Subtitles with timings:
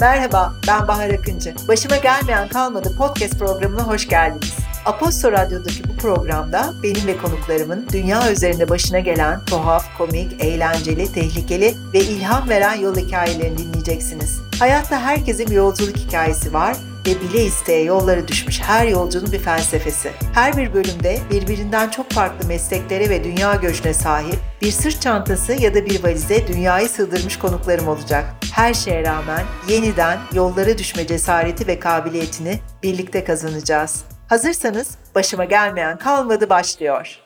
[0.00, 1.54] Merhaba, ben Bahar Akıncı.
[1.68, 4.54] Başıma gelmeyen kalmadı podcast programına hoş geldiniz.
[4.84, 11.74] Aposto Radyo'daki bu programda benim ve konuklarımın dünya üzerinde başına gelen tuhaf, komik, eğlenceli, tehlikeli
[11.92, 14.40] ve ilham veren yol hikayelerini dinleyeceksiniz.
[14.58, 16.76] Hayatta herkesin bir yolculuk hikayesi var
[17.06, 20.10] ve bile isteye yollara düşmüş her yolcunun bir felsefesi.
[20.34, 25.74] Her bir bölümde birbirinden çok farklı mesleklere ve dünya göçüne sahip bir sırt çantası ya
[25.74, 28.24] da bir valize dünyayı sığdırmış konuklarım olacak.
[28.52, 34.04] Her şeye rağmen yeniden yollara düşme cesareti ve kabiliyetini birlikte kazanacağız.
[34.28, 37.25] Hazırsanız başıma gelmeyen kalmadı başlıyor.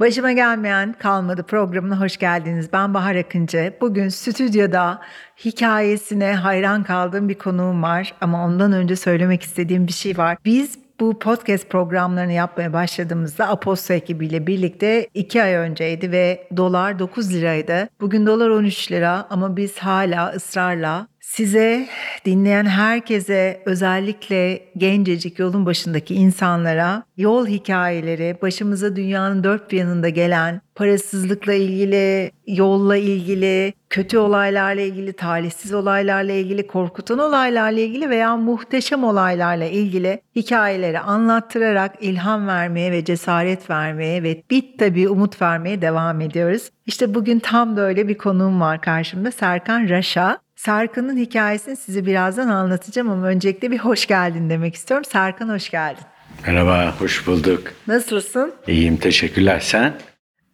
[0.00, 2.72] Başıma gelmeyen kalmadı programına hoş geldiniz.
[2.72, 3.74] Ben Bahar Akıncı.
[3.80, 5.00] Bugün stüdyoda
[5.44, 10.36] hikayesine hayran kaldığım bir konuğum var ama ondan önce söylemek istediğim bir şey var.
[10.44, 17.34] Biz bu podcast programlarını yapmaya başladığımızda Aposto ekibiyle birlikte iki ay önceydi ve dolar 9
[17.34, 17.88] liraydı.
[18.00, 21.86] Bugün dolar 13 lira ama biz hala ısrarla size,
[22.24, 30.60] dinleyen herkese, özellikle gencecik yolun başındaki insanlara yol hikayeleri, başımıza dünyanın dört bir yanında gelen
[30.74, 39.04] parasızlıkla ilgili, yolla ilgili, kötü olaylarla ilgili, talihsiz olaylarla ilgili, korkutan olaylarla ilgili veya muhteşem
[39.04, 46.20] olaylarla ilgili hikayeleri anlattırarak ilham vermeye ve cesaret vermeye ve bit tabii umut vermeye devam
[46.20, 46.70] ediyoruz.
[46.86, 50.38] İşte bugün tam böyle bir konuğum var karşımda Serkan Raşa.
[50.58, 55.04] Serkan'ın hikayesini size birazdan anlatacağım ama öncelikle bir hoş geldin demek istiyorum.
[55.04, 56.02] Serkan hoş geldin.
[56.46, 57.62] Merhaba, hoş bulduk.
[57.86, 58.52] Nasılsın?
[58.66, 59.60] İyiyim, teşekkürler.
[59.60, 59.94] Sen?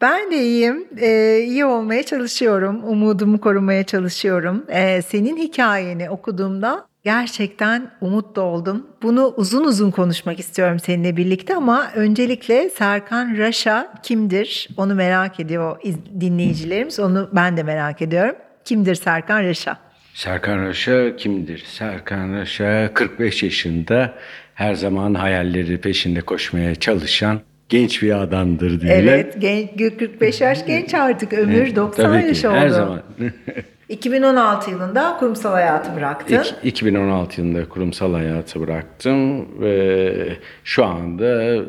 [0.00, 0.88] Ben de iyiyim.
[1.00, 2.84] Ee, iyi olmaya çalışıyorum.
[2.84, 4.64] Umudumu korumaya çalışıyorum.
[4.68, 8.86] Ee, senin hikayeni okuduğumda gerçekten umutlu oldum.
[9.02, 14.68] Bunu uzun uzun konuşmak istiyorum seninle birlikte ama öncelikle Serkan Raşa kimdir?
[14.76, 15.80] Onu merak ediyor
[16.20, 17.00] dinleyicilerimiz.
[17.00, 18.36] Onu ben de merak ediyorum.
[18.64, 19.83] Kimdir Serkan Raşa?
[20.14, 21.64] Serkan Raşa kimdir?
[21.66, 24.14] Serkan Raşa 45 yaşında
[24.54, 29.08] her zaman hayalleri peşinde koşmaya çalışan genç bir adamdır diyelim.
[29.08, 31.32] Evet, genç, 45 yaş genç artık.
[31.32, 32.56] Ömür evet, 90 tabii yaş ki, oldu.
[32.56, 33.02] Her zaman.
[33.88, 36.40] 2016 yılında kurumsal hayatı bıraktın.
[36.40, 40.12] İk, 2016 yılında kurumsal hayatı bıraktım ve
[40.64, 41.60] şu anda e,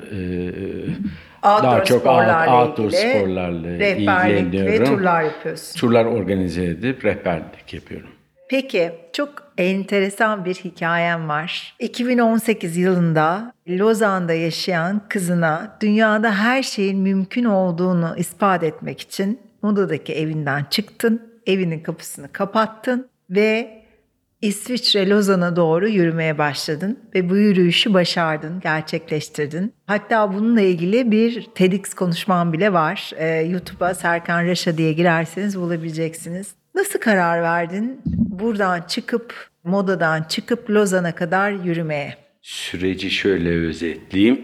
[1.43, 4.81] outdoor daha çok sporlarla outdoor ilgili, sporlarla rehberlik ilgileniyorum.
[4.81, 5.79] ve turlar yapıyorsun.
[5.79, 8.09] Turlar organize edip rehberlik yapıyorum.
[8.49, 11.75] Peki çok enteresan bir hikayem var.
[11.79, 20.65] 2018 yılında Lozan'da yaşayan kızına dünyada her şeyin mümkün olduğunu ispat etmek için Moda'daki evinden
[20.69, 23.81] çıktın, evinin kapısını kapattın ve
[24.41, 29.73] İsviçre Lozan'a doğru yürümeye başladın ve bu yürüyüşü başardın, gerçekleştirdin.
[29.87, 33.11] Hatta bununla ilgili bir TEDx konuşmam bile var.
[33.17, 36.55] Ee, YouTube'a Serkan Raşa diye girerseniz bulabileceksiniz.
[36.75, 38.01] Nasıl karar verdin
[38.39, 42.17] buradan çıkıp, modadan çıkıp Lozan'a kadar yürümeye?
[42.41, 44.41] Süreci şöyle özetleyeyim.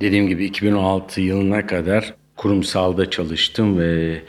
[0.00, 4.20] Dediğim gibi 2016 yılına kadar kurumsalda çalıştım ve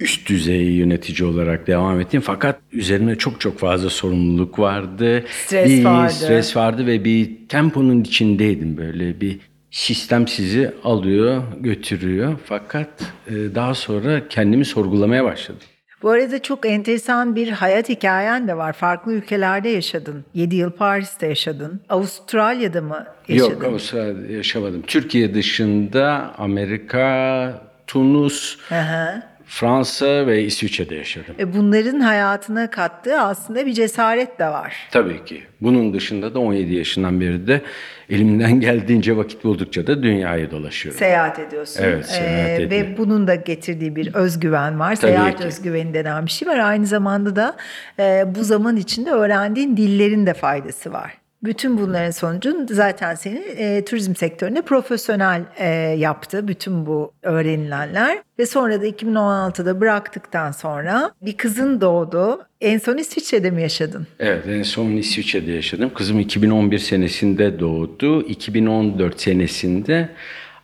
[0.00, 2.20] üst düzey yönetici olarak devam ettim.
[2.20, 5.24] Fakat üzerine çok çok fazla sorumluluk vardı.
[5.30, 6.12] Stres bir vardı.
[6.12, 9.38] Stres vardı ve bir temponun içindeydim böyle bir
[9.70, 12.34] sistem sizi alıyor, götürüyor.
[12.44, 12.88] Fakat
[13.30, 15.66] daha sonra kendimi sorgulamaya başladım.
[16.04, 18.72] Bu arada çok enteresan bir hayat hikayen de var.
[18.72, 20.24] Farklı ülkelerde yaşadın.
[20.34, 21.80] 7 yıl Paris'te yaşadın.
[21.88, 23.50] Avustralya'da mı yaşadın?
[23.50, 24.82] Yok Avustralya'da yaşamadım.
[24.86, 29.22] Türkiye dışında Amerika, Tunus, Aha.
[29.46, 31.34] Fransa ve İsviçre'de yaşadım.
[31.38, 34.88] E bunların hayatına kattığı aslında bir cesaret de var.
[34.90, 35.42] Tabii ki.
[35.60, 37.62] Bunun dışında da 17 yaşından beri de
[38.10, 40.98] elimden geldiğince vakit buldukça da dünyayı dolaşıyorum.
[40.98, 41.82] Seyahat ediyorsun.
[41.84, 42.70] Evet, seyahat ee.
[42.70, 44.96] Ve bunun da getirdiği bir özgüven var.
[44.96, 45.44] Tabii seyahat ki.
[45.44, 46.58] özgüveni denen bir şey var.
[46.58, 47.56] Aynı zamanda da
[47.98, 51.23] e, bu zaman içinde öğrendiğin dillerin de faydası var.
[51.44, 55.68] Bütün bunların sonucu zaten seni e, turizm sektöründe profesyonel e,
[55.98, 58.18] yaptı bütün bu öğrenilenler.
[58.38, 62.42] Ve sonra da 2016'da bıraktıktan sonra bir kızın doğdu.
[62.60, 64.06] En son İsviçre'de mi yaşadın?
[64.18, 65.90] Evet en son İsviçre'de yaşadım.
[65.94, 68.22] Kızım 2011 senesinde doğdu.
[68.22, 70.08] 2014 senesinde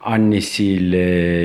[0.00, 0.98] annesiyle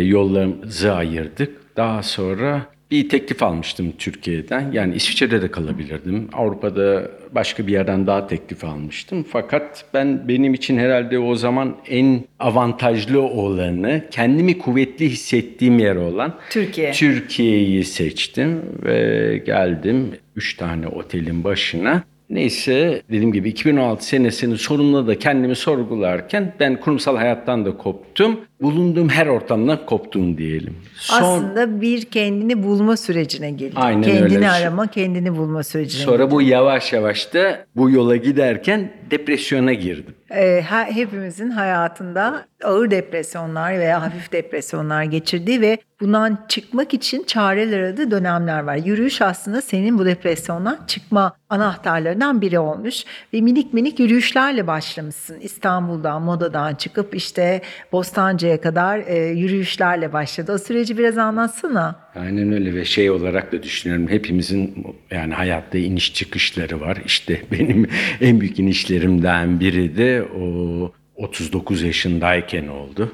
[0.04, 1.78] yollarımızı ayırdık.
[1.78, 4.72] Daha sonra bir teklif almıştım Türkiye'den.
[4.72, 6.28] Yani İsviçre'de de kalabilirdim.
[6.34, 9.26] Avrupa'da başka bir yerden daha teklif almıştım.
[9.30, 16.36] Fakat ben benim için herhalde o zaman en avantajlı olanı, kendimi kuvvetli hissettiğim yer olan
[16.50, 16.92] Türkiye.
[16.92, 22.04] Türkiye'yi seçtim ve geldim üç tane otelin başına.
[22.30, 28.39] Neyse dediğim gibi 2016 senesinin sonunda da kendimi sorgularken ben kurumsal hayattan da koptum.
[28.62, 30.75] Bulunduğum her ortamdan koptum diyelim.
[30.98, 33.75] Son, Aslında bir kendini bulma sürecine girdin.
[33.75, 34.50] Aynen kendini öyle.
[34.50, 40.13] arama, kendini bulma sürecine sonra bu yavaş yavaş da bu yola giderken depresyona girdim.
[40.31, 47.80] Ee, he- hepimizin hayatında ağır depresyonlar veya hafif depresyonlar geçirdiği ve bundan çıkmak için çareler
[47.80, 48.76] aradığı dönemler var.
[48.76, 53.04] Yürüyüş aslında senin bu depresyondan çıkma anahtarlarından biri olmuş
[53.34, 55.40] ve minik minik yürüyüşlerle başlamışsın.
[55.40, 60.54] İstanbul'dan, Moda'dan çıkıp işte Bostancı'ya kadar e, yürüyüşlerle başladı.
[60.54, 61.96] O süreci biraz anlatsana.
[62.16, 66.98] Aynen öyle ve şey olarak da düşünüyorum hepimizin yani hayatta iniş çıkışları var.
[67.06, 67.88] İşte benim
[68.22, 73.12] en büyük inişlerimden biri de o 39 yaşındayken oldu.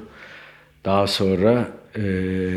[0.84, 2.02] Daha sonra e,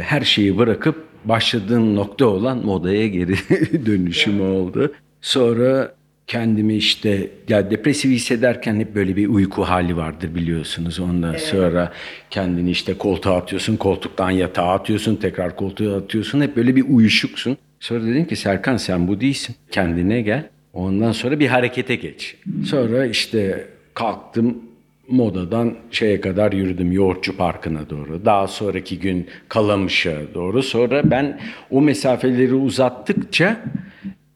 [0.01, 3.35] her şeyi bırakıp başladığım nokta olan modaya geri
[3.85, 4.93] dönüşüm oldu.
[5.21, 5.95] Sonra
[6.27, 10.99] kendimi işte ya depresif hissederken hep böyle bir uyku hali vardır biliyorsunuz.
[10.99, 11.93] Ondan sonra
[12.29, 16.41] kendini işte koltuğa atıyorsun, koltuktan yatağa atıyorsun, tekrar koltuğa atıyorsun.
[16.41, 17.57] Hep böyle bir uyuşuksun.
[17.79, 19.55] Sonra dedim ki Serkan sen bu değilsin.
[19.71, 20.49] Kendine gel.
[20.73, 22.35] Ondan sonra bir harekete geç.
[22.65, 24.57] Sonra işte kalktım
[25.07, 28.25] Modadan şeye kadar yürüdüm Yoğurtçu Parkı'na doğru.
[28.25, 30.63] Daha sonraki gün Kalamış'a doğru.
[30.63, 31.39] Sonra ben
[31.71, 33.57] o mesafeleri uzattıkça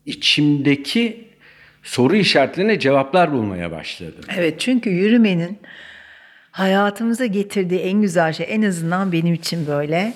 [0.06, 1.26] içimdeki
[1.84, 4.26] soru işaretlerine cevaplar bulmaya başladım.
[4.38, 5.60] Evet çünkü yürümenin
[6.52, 10.14] hayatımıza getirdiği en güzel şey en azından benim için böyle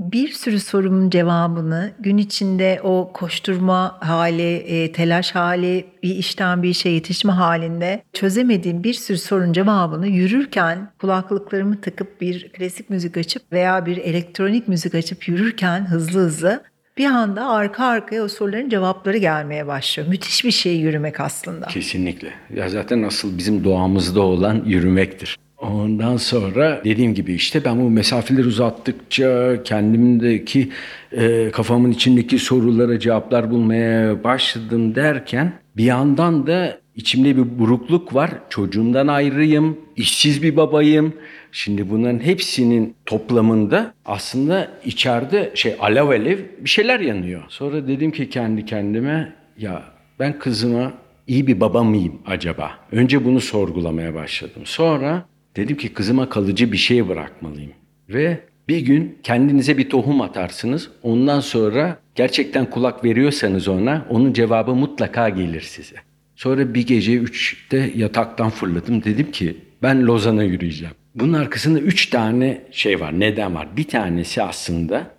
[0.00, 6.68] bir sürü sorumun cevabını gün içinde o koşturma hali, e, telaş hali, bir işten bir
[6.68, 13.52] işe yetişme halinde çözemediğim bir sürü sorunun cevabını yürürken kulaklıklarımı takıp bir klasik müzik açıp
[13.52, 16.62] veya bir elektronik müzik açıp yürürken hızlı hızlı
[16.96, 20.08] bir anda arka arkaya o soruların cevapları gelmeye başlıyor.
[20.08, 21.66] Müthiş bir şey yürümek aslında.
[21.66, 22.32] Kesinlikle.
[22.54, 25.38] Ya zaten asıl bizim doğamızda olan yürümektir.
[25.60, 30.68] Ondan sonra dediğim gibi işte ben bu mesafeleri uzattıkça kendimdeki
[31.12, 38.30] e, kafamın içindeki sorulara cevaplar bulmaya başladım derken bir yandan da içimde bir burukluk var.
[38.50, 41.12] Çocuğumdan ayrıyım, işsiz bir babayım.
[41.52, 47.42] Şimdi bunların hepsinin toplamında aslında içeride şey alev alev bir şeyler yanıyor.
[47.48, 49.82] Sonra dedim ki kendi kendime ya
[50.18, 50.92] ben kızıma
[51.26, 52.70] iyi bir baba mıyım acaba?
[52.92, 54.62] Önce bunu sorgulamaya başladım.
[54.64, 55.24] Sonra
[55.56, 57.72] dedim ki kızıma kalıcı bir şey bırakmalıyım.
[58.08, 60.90] Ve bir gün kendinize bir tohum atarsınız.
[61.02, 65.96] Ondan sonra gerçekten kulak veriyorsanız ona onun cevabı mutlaka gelir size.
[66.36, 69.04] Sonra bir gece üçte yataktan fırladım.
[69.04, 70.94] Dedim ki ben Lozan'a yürüyeceğim.
[71.14, 73.68] Bunun arkasında üç tane şey var, neden var.
[73.76, 75.10] Bir tanesi aslında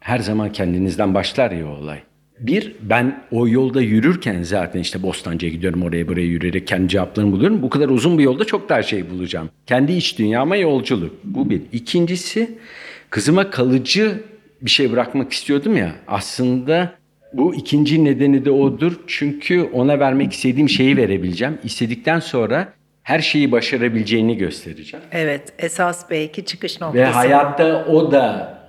[0.00, 2.02] her zaman kendinizden başlar ya olay.
[2.42, 7.62] Bir, ben o yolda yürürken zaten işte Bostancı'ya gidiyorum oraya buraya yürüyerek kendi cevaplarımı buluyorum.
[7.62, 9.50] Bu kadar uzun bir yolda çok daha şey bulacağım.
[9.66, 11.12] Kendi iç dünyama yolculuk.
[11.24, 11.62] Bu bir.
[11.72, 12.58] İkincisi
[13.10, 14.20] kızıma kalıcı
[14.62, 15.92] bir şey bırakmak istiyordum ya.
[16.08, 16.92] Aslında
[17.32, 19.00] bu ikinci nedeni de odur.
[19.06, 21.58] Çünkü ona vermek istediğim şeyi verebileceğim.
[21.64, 22.72] İstedikten sonra
[23.02, 25.06] her şeyi başarabileceğini göstereceğim.
[25.12, 26.98] Evet, esas belki çıkış noktası.
[26.98, 28.61] Ve hayatta o da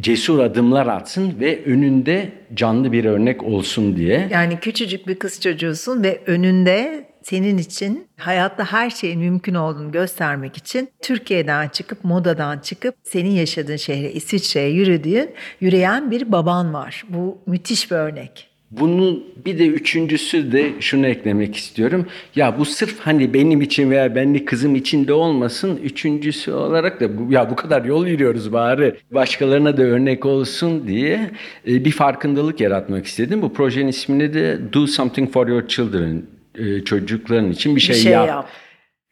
[0.00, 4.28] cesur adımlar atsın ve önünde canlı bir örnek olsun diye.
[4.32, 10.56] Yani küçücük bir kız çocuğusun ve önünde senin için hayatta her şeyin mümkün olduğunu göstermek
[10.56, 15.30] için Türkiye'den çıkıp modadan çıkıp senin yaşadığın şehre İsviçre'ye yürüdüğün
[15.60, 17.04] yürüyen bir baban var.
[17.08, 18.51] Bu müthiş bir örnek.
[18.80, 22.06] Bunun bir de üçüncüsü de şunu eklemek istiyorum.
[22.36, 25.80] Ya bu sırf hani benim için veya benli kızım için de olmasın.
[25.84, 31.30] Üçüncüsü olarak da bu, ya bu kadar yol yürüyoruz bari başkalarına da örnek olsun diye
[31.68, 33.42] e, bir farkındalık yaratmak istedim.
[33.42, 36.22] Bu projenin ismini de Do Something for Your Children.
[36.58, 38.48] E, çocukların için bir şey, Bir şey yap, yap.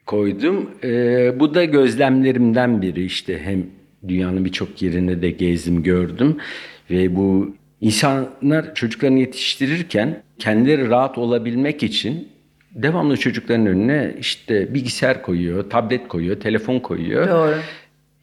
[0.06, 0.70] koydum.
[0.84, 3.66] E, bu da gözlemlerimden biri işte hem
[4.08, 6.36] dünyanın birçok yerine de gezdim gördüm
[6.90, 12.28] ve bu insanlar çocuklarını yetiştirirken kendileri rahat olabilmek için
[12.74, 17.28] devamlı çocukların önüne işte bilgisayar koyuyor, tablet koyuyor, telefon koyuyor.
[17.28, 17.54] Doğru.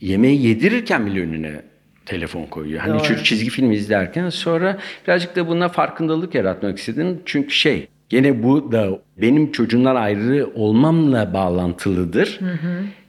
[0.01, 1.61] Yemeği yedirirken bile önüne
[2.05, 2.81] telefon koyuyor.
[2.81, 3.23] Hani Doğru.
[3.23, 7.21] çizgi film izlerken sonra birazcık da buna farkındalık yaratmak istedim.
[7.25, 12.39] Çünkü şey gene bu da benim çocuğumdan ayrı olmamla bağlantılıdır.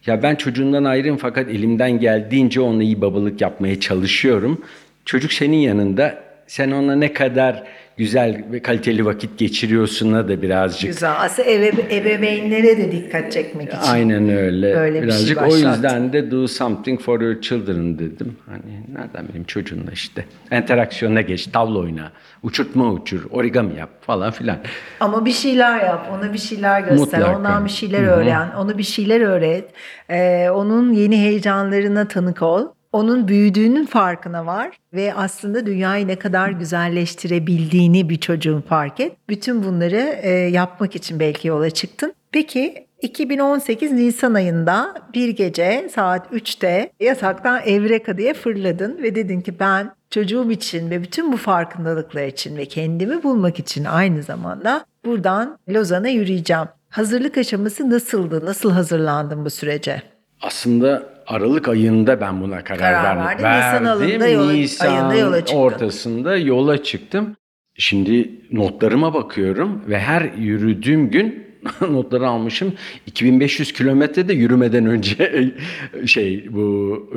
[0.07, 4.65] Ya ben çocuğumdan ayrıyım fakat elimden geldiğince onunla iyi babalık yapmaya çalışıyorum.
[5.05, 7.65] Çocuk senin yanında sen ona ne kadar
[7.97, 11.13] güzel ve kaliteli vakit geçiriyorsun'a da birazcık Güzel.
[11.19, 13.79] Aslında ebe, ebeveynlere de dikkat çekmek için.
[13.93, 14.75] Aynen öyle.
[14.77, 15.69] Böyle bir şey Birazcık o başlattı.
[15.69, 18.37] yüzden de do something for your children dedim.
[18.47, 18.63] Hani
[18.95, 20.25] nereden bileyim çocuğunla işte.
[20.53, 22.13] Interaksiyona geç, tavla oyna,
[22.43, 24.57] uçurtma uçur, origami yap falan filan.
[25.01, 27.39] Ama bir şeyler yap, ona bir şeyler göster, Mutlaka.
[27.39, 29.65] ondan bir şeyler öğren, onu bir şeyler öğret.
[30.11, 32.67] Ee, onun yeni heyecanlarına tanık ol.
[32.93, 39.17] Onun büyüdüğünün farkına var ve aslında dünyayı ne kadar güzelleştirebildiğini bir çocuğun fark et.
[39.29, 42.15] Bütün bunları e, yapmak için belki yola çıktın.
[42.33, 49.59] Peki 2018 Nisan ayında bir gece saat 3'te yataktan Evreka diye fırladın ve dedin ki
[49.61, 55.59] ben çocuğum için ve bütün bu farkındalıklar için ve kendimi bulmak için aynı zamanda buradan
[55.69, 56.67] Lozan'a yürüyeceğim.
[56.89, 58.47] Hazırlık aşaması nasıldı?
[58.47, 60.03] Nasıl hazırlandın bu sürece?
[60.41, 63.45] Aslında Aralık ayında ben buna karar, Karar verdim.
[63.45, 63.59] verdin.
[63.59, 65.57] Nisan yola- Nisan ayında yola çıktın.
[65.57, 67.37] ortasında yola çıktım.
[67.75, 71.47] Şimdi notlarıma bakıyorum ve her yürüdüğüm gün
[71.81, 72.73] notları almışım.
[73.07, 75.49] 2500 kilometre de yürümeden önce
[76.07, 76.63] şey bu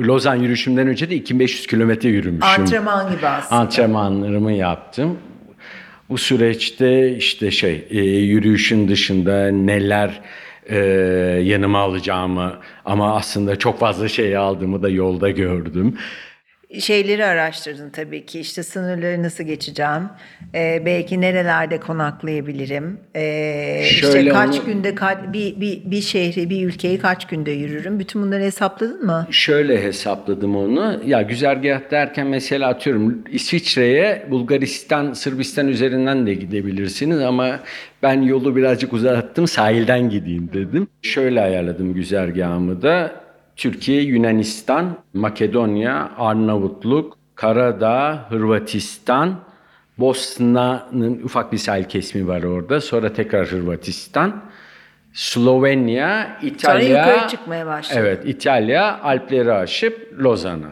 [0.00, 2.62] Lozan yürüyüşümden önce de 2500 kilometre yürümüşüm.
[2.62, 3.60] Antrenman gibi aslında.
[3.60, 5.18] Antrenmanlarımı yaptım.
[6.08, 10.20] Bu süreçte işte şey e, yürüyüşün dışında neler
[10.66, 10.76] e,
[11.44, 15.98] yanıma alacağımı ama aslında çok fazla şey aldığımı da yolda gördüm.
[16.80, 20.02] Şeyleri araştırdın tabii ki işte sınırları nasıl geçeceğim
[20.54, 26.50] Ee, belki nerelerde konaklayabilirim Ee, işte Şöyle kaç onu- günde ka- bir, bir, bir şehri
[26.50, 29.26] bir ülkeyi kaç günde yürürüm bütün bunları hesapladın mı?
[29.30, 31.00] Şöyle hesapladım onu.
[31.06, 37.60] Ya güzergah derken mesela atıyorum İsviçre'ye Bulgaristan, Sırbistan üzerinden de gidebilirsiniz ama
[38.02, 40.88] ben yolu birazcık uzattım sahilden gideyim dedim.
[41.02, 43.21] Şöyle ayarladım güzergahımı da.
[43.56, 49.40] Türkiye, Yunanistan, Makedonya, Arnavutluk, Karadağ, Hırvatistan,
[49.98, 52.80] Bosna'nın ufak bir sahil kesimi var orada.
[52.80, 54.42] Sonra tekrar Hırvatistan,
[55.12, 57.06] Slovenya, İtalya.
[57.06, 58.00] yukarı çıkmaya başladın.
[58.00, 60.68] Evet, İtalya, Alpleri aşıp Lozan'a.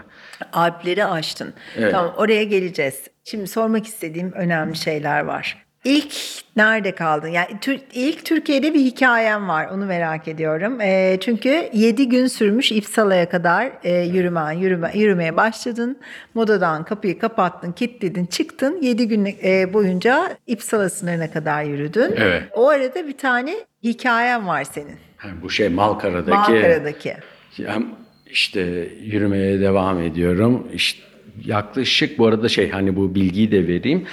[0.52, 1.54] Alpleri aştın.
[1.76, 1.92] Evet.
[1.92, 3.08] Tamam oraya geleceğiz.
[3.25, 5.66] Şimdi sormak istediğim önemli şeyler var.
[5.84, 6.14] İlk
[6.56, 7.28] nerede kaldın?
[7.28, 9.66] Yani Tür- ilk Türkiye'de bir hikayem var.
[9.66, 10.80] Onu merak ediyorum.
[10.80, 15.99] Ee, çünkü 7 gün sürmüş İpsala'ya kadar e, yürümen, yürüme, yürümeye başladın.
[16.34, 18.82] Modadan kapıyı kapattın, kilitledin, çıktın.
[18.82, 22.14] 7 gün e, boyunca İpsala sınırına kadar yürüdün.
[22.16, 22.42] Evet.
[22.54, 24.96] O arada bir tane hikayem var senin.
[25.16, 26.30] Ha, bu şey Malkara'daki.
[26.30, 27.14] Malkara'daki.
[27.58, 27.78] Ya
[28.30, 28.60] işte
[29.02, 30.68] yürümeye devam ediyorum.
[30.75, 31.00] İşte
[31.44, 34.06] yaklaşık bu arada şey hani bu bilgiyi de vereyim.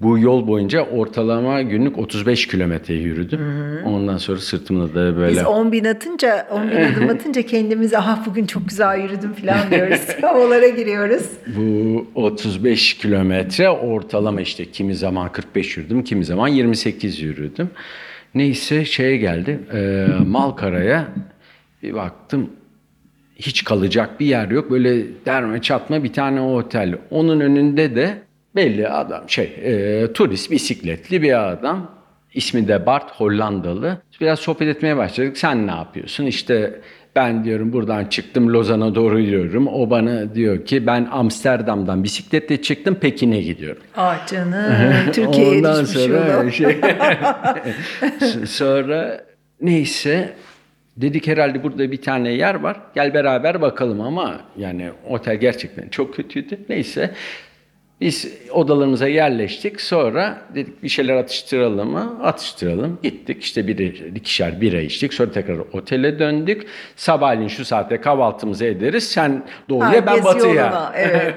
[0.00, 3.40] Bu yol boyunca ortalama günlük 35 kilometre yürüdüm.
[3.84, 8.26] Ondan sonra sırtımda da böyle Biz 10 bin atınca, 10 bin adım atınca kendimize ah
[8.26, 10.00] bugün çok güzel yürüdüm falan diyoruz.
[10.22, 11.30] Havalara giriyoruz.
[11.56, 17.70] bu 35 kilometre ortalama işte kimi zaman 45 yürüdüm, kimi zaman 28 yürüdüm.
[18.34, 19.60] Neyse şeye geldi.
[19.74, 21.08] E, Malkara'ya
[21.82, 22.50] bir baktım
[23.36, 24.70] hiç kalacak bir yer yok.
[24.70, 26.98] Böyle derme çatma bir tane otel.
[27.10, 28.22] Onun önünde de
[28.56, 31.90] belli adam şey e, turist bisikletli bir adam.
[32.34, 33.98] İsmi de Bart Hollandalı.
[34.20, 35.38] Biraz sohbet etmeye başladık.
[35.38, 36.26] Sen ne yapıyorsun?
[36.26, 36.80] İşte
[37.16, 39.66] ben diyorum buradan çıktım Lozan'a doğru yürüyorum.
[39.68, 43.82] O bana diyor ki ben Amsterdam'dan bisikletle çıktım Pekin'e gidiyorum.
[43.96, 44.72] Ah canım
[45.12, 46.52] Türkiye'ye Ondan sonra yolu.
[46.52, 46.76] şey
[48.46, 49.24] sonra
[49.60, 50.32] neyse
[50.96, 52.76] dedik herhalde burada bir tane yer var.
[52.94, 56.58] Gel beraber bakalım ama yani otel gerçekten çok kötüydü.
[56.68, 57.10] Neyse
[58.00, 59.80] biz odalarımıza yerleştik.
[59.80, 62.18] Sonra dedik bir şeyler atıştıralım mı?
[62.22, 62.98] Atıştıralım.
[63.02, 63.78] Gittik işte bir
[64.16, 65.14] ikişer bira içtik.
[65.14, 66.66] Sonra tekrar otele döndük.
[66.96, 69.08] Sabahleyin şu saatte kahvaltımızı ederiz.
[69.08, 70.54] Sen doğuya ben Herkes batıya.
[70.54, 71.34] yoluna, evet.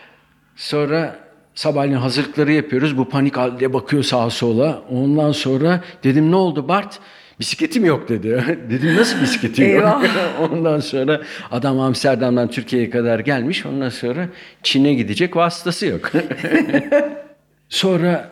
[0.56, 1.16] Sonra
[1.54, 2.98] sabahleyin hazırlıkları yapıyoruz.
[2.98, 4.82] Bu panik halde bakıyor sağa sola.
[4.90, 7.00] Ondan sonra dedim ne oldu Bart?
[7.40, 8.58] Bisikletim yok dedi.
[8.70, 10.02] dedim nasıl bisikletim yok?
[10.50, 11.20] Ondan sonra
[11.50, 13.66] adam Amsterdam'dan Türkiye'ye kadar gelmiş.
[13.66, 14.28] Ondan sonra
[14.62, 16.10] Çin'e gidecek vasıtası yok.
[17.68, 18.30] Sonra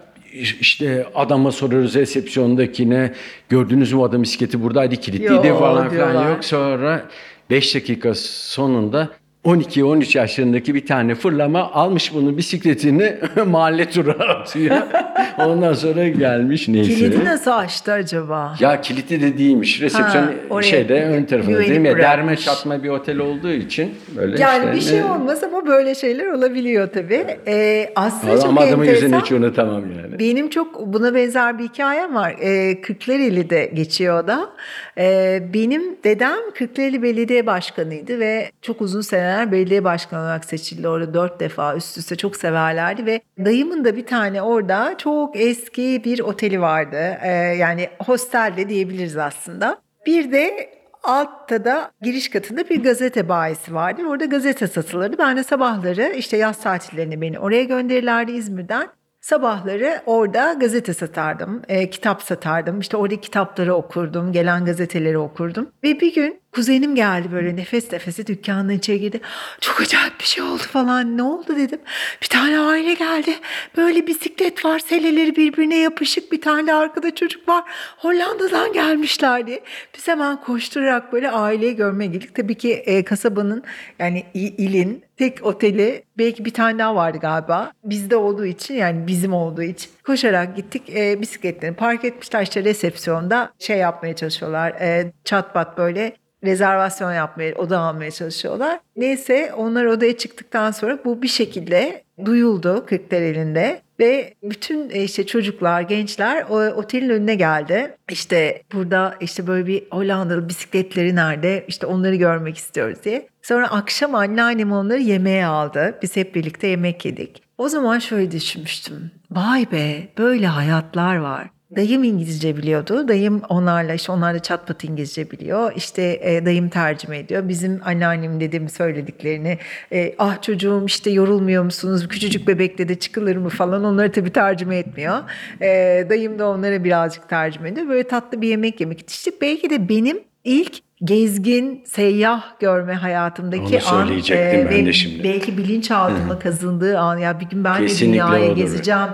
[0.61, 3.12] işte adama soruyoruz resepsiyondakine
[3.49, 6.31] gördünüz mü adam bisikleti buradaydı kilitliydi Yo, falan filan diyorlar.
[6.31, 6.45] yok.
[6.45, 7.05] Sonra
[7.50, 9.09] 5 dakika sonunda
[9.45, 13.16] 12-13 yaşlarındaki bir tane fırlama almış bunun bisikletini
[13.47, 14.76] mahalle turu atıyor.
[15.38, 16.95] Ondan sonra gelmiş neyse.
[16.95, 18.57] Kilidi nasıl açtı acaba?
[18.61, 19.80] Ya kilitli de değilmiş.
[19.80, 21.85] Resepsiyon Ha, oraya şeyde ön tarafında değil mi?
[21.85, 22.45] Derme bırakmış.
[22.45, 24.76] çatma bir otel olduğu için böyle Yani işte.
[24.76, 27.26] bir şey olmaz ama böyle şeyler olabiliyor tabii.
[27.47, 30.18] Ee, aslında Ama çok adamın yüzünü hiç unutamam yani.
[30.18, 32.37] Benim çok buna benzer bir hikayem var.
[32.40, 34.50] Ee, Kırklareli'de geçiyor da.
[34.99, 40.89] Ee, benim dedem Kırklareli Belediye Başkanı'ydı ve çok uzun seneler seneler belediye başkanı olarak seçildi
[40.89, 46.03] orada dört defa üst üste çok severlerdi ve dayımın da bir tane orada çok eski
[46.05, 47.19] bir oteli vardı.
[47.23, 49.79] Ee, yani hostel de diyebiliriz aslında.
[50.07, 50.71] Bir de
[51.03, 54.03] altta da giriş katında bir gazete bayisi vardı.
[54.09, 55.19] Orada gazete satılırdı.
[55.19, 58.89] Ben de sabahları işte yaz tatillerinde beni oraya gönderirlerdi İzmir'den.
[59.21, 62.81] Sabahları orada gazete satardım, e, kitap satardım.
[62.81, 65.71] İşte orada kitapları okurdum, gelen gazeteleri okurdum.
[65.85, 69.21] Ve bir gün kuzenim geldi böyle nefes nefese dükkanın içeri girdi.
[69.61, 71.17] Çok acayip bir şey oldu falan.
[71.17, 71.79] Ne oldu dedim.
[72.23, 73.35] Bir tane aile geldi.
[73.77, 76.33] Böyle bisiklet var, seleleri birbirine yapışık.
[76.33, 77.65] Bir tane arkada çocuk var.
[77.97, 79.61] Hollanda'dan gelmişler diye.
[79.97, 82.35] Biz hemen koşturarak böyle aileyi görmeye gittik.
[82.35, 83.62] Tabii ki e, kasabanın
[83.99, 87.73] yani ilin tek oteli belki bir tane daha vardı galiba.
[87.85, 90.91] Bizde olduğu için yani bizim olduğu için koşarak gittik.
[90.91, 94.71] E, bisikletlerini park etmişler işte resepsiyonda şey yapmaya çalışıyorlar.
[94.71, 98.80] E, çat pat böyle rezervasyon yapmaya, oda almaya çalışıyorlar.
[98.97, 105.80] Neyse onlar odaya çıktıktan sonra bu bir şekilde duyuldu elinde ve bütün e, işte çocuklar,
[105.80, 107.97] gençler o otelin önüne geldi.
[108.11, 111.64] İşte burada işte böyle bir Hollandalı bisikletleri nerede?
[111.68, 113.28] İşte onları görmek istiyoruz diye.
[113.42, 115.99] Sonra akşam anneannem onları yemeğe aldı.
[116.02, 117.42] Biz hep birlikte yemek yedik.
[117.59, 119.11] O zaman şöyle düşünmüştüm.
[119.30, 121.50] Vay be böyle hayatlar var.
[121.77, 123.09] Dayım İngilizce biliyordu.
[123.09, 125.73] Dayım onlarla işte onlar da çat pat İngilizce biliyor.
[125.77, 127.49] İşte e, dayım tercüme ediyor.
[127.49, 129.59] Bizim anneannem dedim söylediklerini
[129.93, 132.09] e, ah çocuğum işte yorulmuyor musunuz?
[132.09, 135.19] Küçücük bebekle de çıkılır mı falan onları tabii tercüme etmiyor.
[135.61, 137.89] E, dayım da onlara birazcık tercüme ediyor.
[137.89, 139.43] Böyle tatlı bir yemek yemek yetiştik.
[139.43, 140.73] Belki de benim ilk
[141.05, 145.25] gezgin, seyyah görme hayatımdaki Onu an e, ben de şimdi.
[145.25, 149.09] belki bilinçaltıma kazındığı an ya bir gün ben Kesinlikle de dünyaya gezeceğim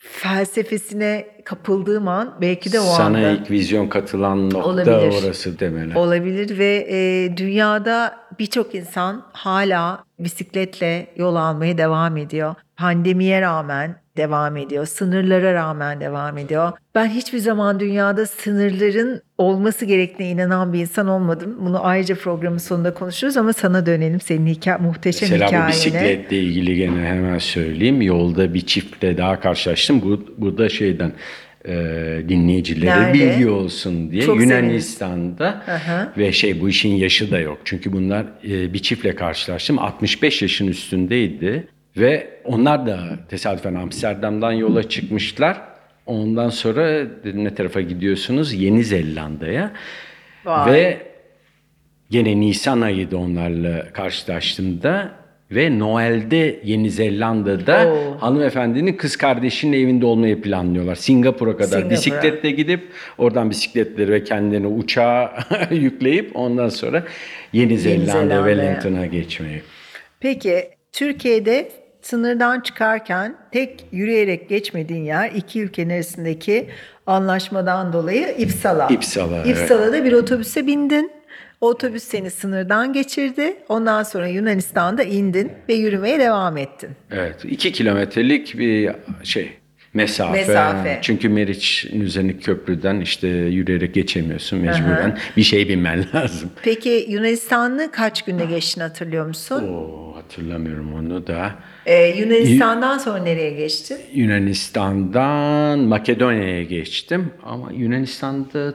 [0.00, 3.30] felsefesine kapıldığım an belki de o Sana anda.
[3.30, 5.24] ilk vizyon katılan nokta Olabilir.
[5.24, 5.98] orası demeli.
[5.98, 12.54] Olabilir ve e, dünyada birçok insan hala bisikletle yol almaya devam ediyor.
[12.76, 14.86] Pandemiye rağmen devam ediyor.
[14.86, 16.72] Sınırlara rağmen devam ediyor.
[16.94, 21.56] Ben hiçbir zaman dünyada sınırların olması gerektiğine inanan bir insan olmadım.
[21.60, 25.66] Bunu ayrıca programın sonunda konuşuruz ama sana dönelim senin hikaye, muhteşem Mesela hikayene.
[25.66, 28.02] Mesela bu bisikletle ilgili gene hemen söyleyeyim.
[28.02, 30.02] Yolda bir çiftle daha karşılaştım.
[30.02, 31.12] Bu, bu da şeyden
[31.64, 31.72] e,
[32.28, 33.14] dinleyicilere Nerede?
[33.14, 35.62] bilgi olsun diye Çok Yunanistan'da
[36.18, 37.58] ve şey bu işin yaşı da yok.
[37.64, 39.78] Çünkü bunlar e, bir çiftle karşılaştım.
[39.78, 41.66] 65 yaşın üstündeydi
[41.96, 45.60] ve onlar da tesadüfen Amsterdam'dan yola çıkmışlar.
[46.06, 46.86] Ondan sonra
[47.24, 48.54] dedim ne tarafa gidiyorsunuz?
[48.54, 49.72] Yeni Zelanda'ya.
[50.46, 50.98] Ve
[52.10, 55.10] gene Nisan ayıydı onlarla karşılaştığımda
[55.50, 58.16] ve Noel'de Yeni Zelanda'da Oo.
[58.20, 60.94] hanımefendinin kız kardeşinin evinde olmayı planlıyorlar.
[60.94, 61.90] Singapur'a kadar Singapur'a.
[61.90, 62.88] bisikletle gidip
[63.18, 65.38] oradan bisikletleri ve kendini uçağa
[65.70, 67.04] yükleyip ondan sonra
[67.52, 69.62] Yeni, Yeni Zelanda, Zelanda Wellington'a geçmeyi.
[70.20, 71.68] Peki Türkiye'de
[72.02, 76.68] sınırdan çıkarken tek yürüyerek geçmediğin yer iki ülkenin arasındaki
[77.06, 78.88] anlaşmadan dolayı İpsala.
[78.88, 79.44] İpsala.
[79.44, 80.06] İpsala'da evet.
[80.06, 81.12] bir otobüse bindin.
[81.60, 83.56] Otobüs seni sınırdan geçirdi.
[83.68, 86.90] Ondan sonra Yunanistan'da indin ve yürümeye devam ettin.
[87.10, 87.44] Evet.
[87.44, 89.59] iki kilometrelik bir şey
[89.94, 90.32] mesafe.
[90.38, 90.98] mesafe.
[91.02, 95.10] Çünkü Meriç'in üzerindeki köprüden işte yürüyerek geçemiyorsun mecburen.
[95.10, 95.18] Aha.
[95.36, 96.50] Bir şey binmen lazım.
[96.62, 99.68] Peki Yunanistan'ı kaç günde geçtin hatırlıyor musun?
[99.68, 101.54] Oo, hatırlamıyorum onu da.
[101.86, 103.98] Ee, Yunanistan'dan sonra nereye geçtin?
[104.14, 107.30] Yunanistan'dan Makedonya'ya geçtim.
[107.42, 108.74] Ama Yunanistan'da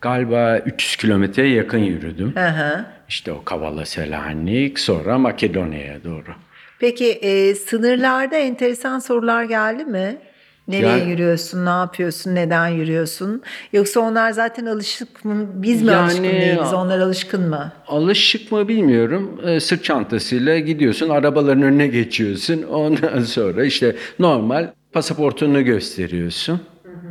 [0.00, 2.32] galiba 300 kilometreye yakın yürüdüm.
[2.36, 6.34] Hı İşte o Kavala Selanik sonra Makedonya'ya doğru.
[6.80, 10.18] Peki e, sınırlarda enteresan sorular geldi mi?
[10.68, 13.42] Nereye yani, yürüyorsun, ne yapıyorsun, neden yürüyorsun?
[13.72, 15.46] Yoksa onlar zaten alışık mı?
[15.54, 17.72] Biz mi yani, alışkın değiliz, onlar alışkın mı?
[17.86, 19.40] Alışık mı bilmiyorum.
[19.44, 22.62] E, sırt çantasıyla gidiyorsun, arabaların önüne geçiyorsun.
[22.62, 26.60] Ondan sonra işte normal pasaportunu gösteriyorsun.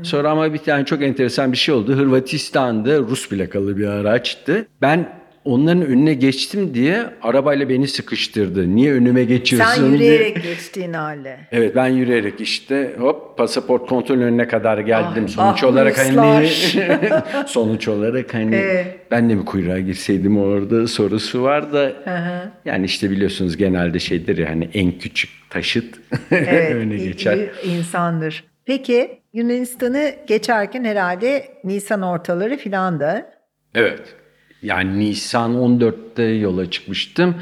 [0.04, 1.96] Sonra ama bir tane çok enteresan bir şey oldu.
[1.96, 4.68] Hırvatistan'da Rus plakalı bir araçtı.
[4.82, 5.10] Ben
[5.48, 8.76] onların önüne geçtim diye arabayla beni sıkıştırdı.
[8.76, 10.54] Niye önüme geçiyorsun Sen yürüyerek diye.
[10.54, 11.38] geçtiğin halde.
[11.52, 15.26] Evet ben yürüyerek işte hop pasaport kontrol önüne kadar geldim.
[15.28, 16.48] Ah, sonuç ah, olarak hani
[17.48, 19.00] sonuç olarak hani evet.
[19.12, 22.52] ben de mi kuyruğa girseydim orada sorusu var da Hı-hı.
[22.66, 25.96] yani işte biliyorsunuz genelde şeydir ya hani en küçük taşıt
[26.32, 27.40] evet, öne geçer.
[27.64, 28.44] insandır.
[28.66, 33.32] Peki Yunanistan'ı geçerken herhalde Nisan ortaları filan da.
[33.76, 34.16] Evet.
[34.62, 37.36] Yani Nisan 14'te yola çıkmıştım.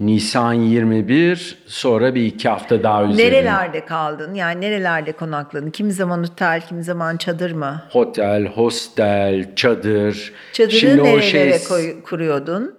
[0.00, 3.30] Nisan 21 sonra bir iki hafta daha üzerine.
[3.32, 4.34] Nerelerde kaldın?
[4.34, 5.70] Yani nerelerde konakladın?
[5.70, 7.82] Kim zaman otel, kim zaman çadır mı?
[7.94, 10.32] Otel, hostel, çadır.
[10.52, 12.00] Çadırı Şimdi nerelere o şey...
[12.00, 12.74] kuruyordun?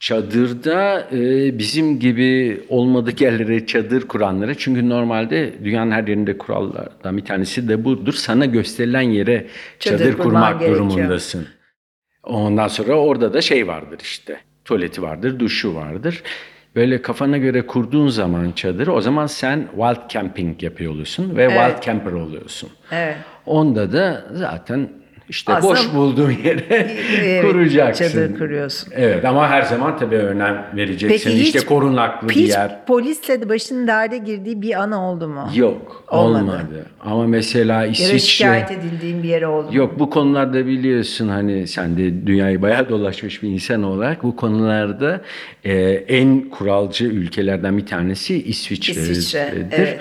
[0.00, 7.24] Çadırda e, bizim gibi olmadık yerlere çadır kuranlara çünkü normalde dünyanın her yerinde kurallardan bir
[7.24, 8.12] tanesi de budur.
[8.12, 9.46] Sana gösterilen yere
[9.78, 10.88] Çadır çadır, kurmak gerekiyor.
[10.90, 11.46] durumundasın.
[12.24, 14.40] Ondan sonra orada da şey vardır işte.
[14.64, 16.22] Tuvaleti vardır, duşu vardır.
[16.76, 21.82] Böyle kafana göre kurduğun zaman çadır o zaman sen wild camping yapıyor oluyorsun ve wild
[21.82, 22.70] camper oluyorsun.
[22.92, 23.16] Evet.
[23.46, 24.88] Onda da zaten
[25.32, 26.64] işte Aslında- boş bulduğun yere
[27.22, 28.08] Evet, kuracaksın.
[28.08, 28.92] çadır kuruyorsun.
[28.96, 31.30] Evet ama her zaman tabii önem vereceksin.
[31.30, 32.86] Peki hiç- işte korunaklı bir Hiç yer.
[32.86, 35.48] polisle de başının derde girdiği bir ana oldu mu?
[35.54, 36.42] Yok Olmadı.
[36.42, 36.86] olmadı.
[37.00, 38.18] Ama mesela Ya İsviçre...
[38.18, 39.76] şikayet edildiğin bir yere oldu mu?
[39.76, 45.20] Yok bu konularda biliyorsun hani sen de dünyayı bayağı dolaşmış bir insan olarak bu konularda
[45.64, 45.72] e,
[46.08, 49.00] en kuralcı ülkelerden bir tanesi İsviçre'dir.
[49.10, 49.98] İsviçre, evet.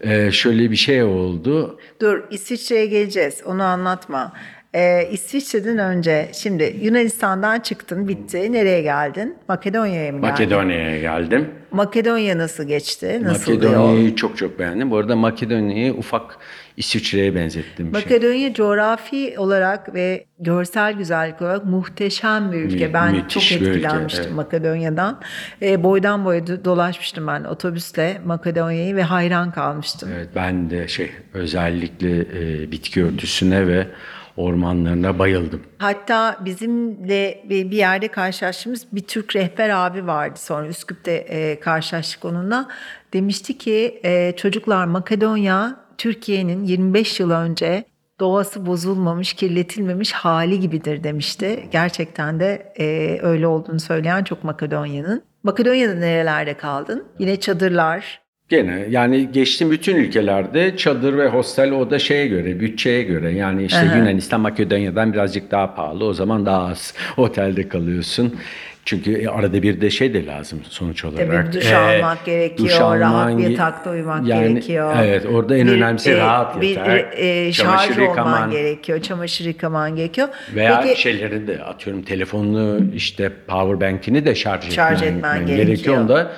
[0.00, 1.78] E, şöyle bir şey oldu.
[2.00, 4.32] Dur İsviçre'ye geleceğiz onu anlatma.
[4.74, 8.52] Ee, İsviçre'den önce şimdi Yunanistan'dan çıktın bitti.
[8.52, 9.36] Nereye geldin?
[9.48, 10.30] Makedonya'ya mı geldin?
[10.30, 11.48] Makedonya'ya geldim.
[11.70, 13.20] Makedonya nasıl geçti?
[13.22, 13.52] Nasıl?
[13.54, 14.90] Makedonya'yı çok çok beğendim.
[14.90, 16.38] Bu arada Makedonya'yı ufak
[16.76, 17.84] İsviçre'ye benzettim.
[17.84, 17.92] Şey.
[18.02, 22.86] Makedonya coğrafi olarak ve görsel güzellik olarak muhteşem bir ülke.
[22.86, 24.34] Mü- ben çok bir ülke, etkilenmiştim evet.
[24.34, 25.20] Makedonya'dan.
[25.62, 30.08] Ee, boydan boya do- dolaşmıştım ben otobüsle Makedonya'yı ve hayran kalmıştım.
[30.16, 33.86] Evet, ben de şey özellikle e, bitki örtüsüne ve
[34.36, 35.62] ormanlarına bayıldım.
[35.78, 40.38] Hatta bizimle bir yerde karşılaştığımız bir Türk rehber abi vardı.
[40.38, 42.68] Sonra Üsküp'te e, karşılaştık onunla.
[43.12, 47.84] Demişti ki e, çocuklar Makedonya Türkiye'nin 25 yıl önce
[48.20, 51.68] doğası bozulmamış, kirletilmemiş hali gibidir demişti.
[51.72, 55.22] Gerçekten de e, öyle olduğunu söyleyen çok Makedonya'nın.
[55.42, 57.04] Makedonya'da nerelerde kaldın?
[57.18, 58.20] Yine çadırlar.
[58.50, 63.30] Gene yani geçtiğim bütün ülkelerde çadır ve hostel o da şeye göre, bütçeye göre.
[63.32, 66.04] Yani işte Yunanistan, Makedonya'dan birazcık daha pahalı.
[66.04, 68.36] O zaman daha az otelde kalıyorsun.
[68.84, 71.54] Çünkü e, arada bir de şey de lazım sonuç olarak.
[71.54, 74.94] duş Ee, almak gerekiyor, duş rahat alman bir ge- yatakta uyumak yani, gerekiyor.
[75.04, 77.14] Evet orada en Bir, önemlisi e, rahat bir, yatak.
[77.16, 78.50] e, çamaşır şarj olman yıkaman.
[78.50, 80.28] gerekiyor, çamaşır yıkaman gerekiyor.
[80.54, 85.56] Veya Peki, şeyleri de atıyorum telefonunu işte power bank'ini de şarj, Şarj etmen, etmen etmen
[85.56, 85.96] gerekiyor.
[85.96, 86.30] Onu da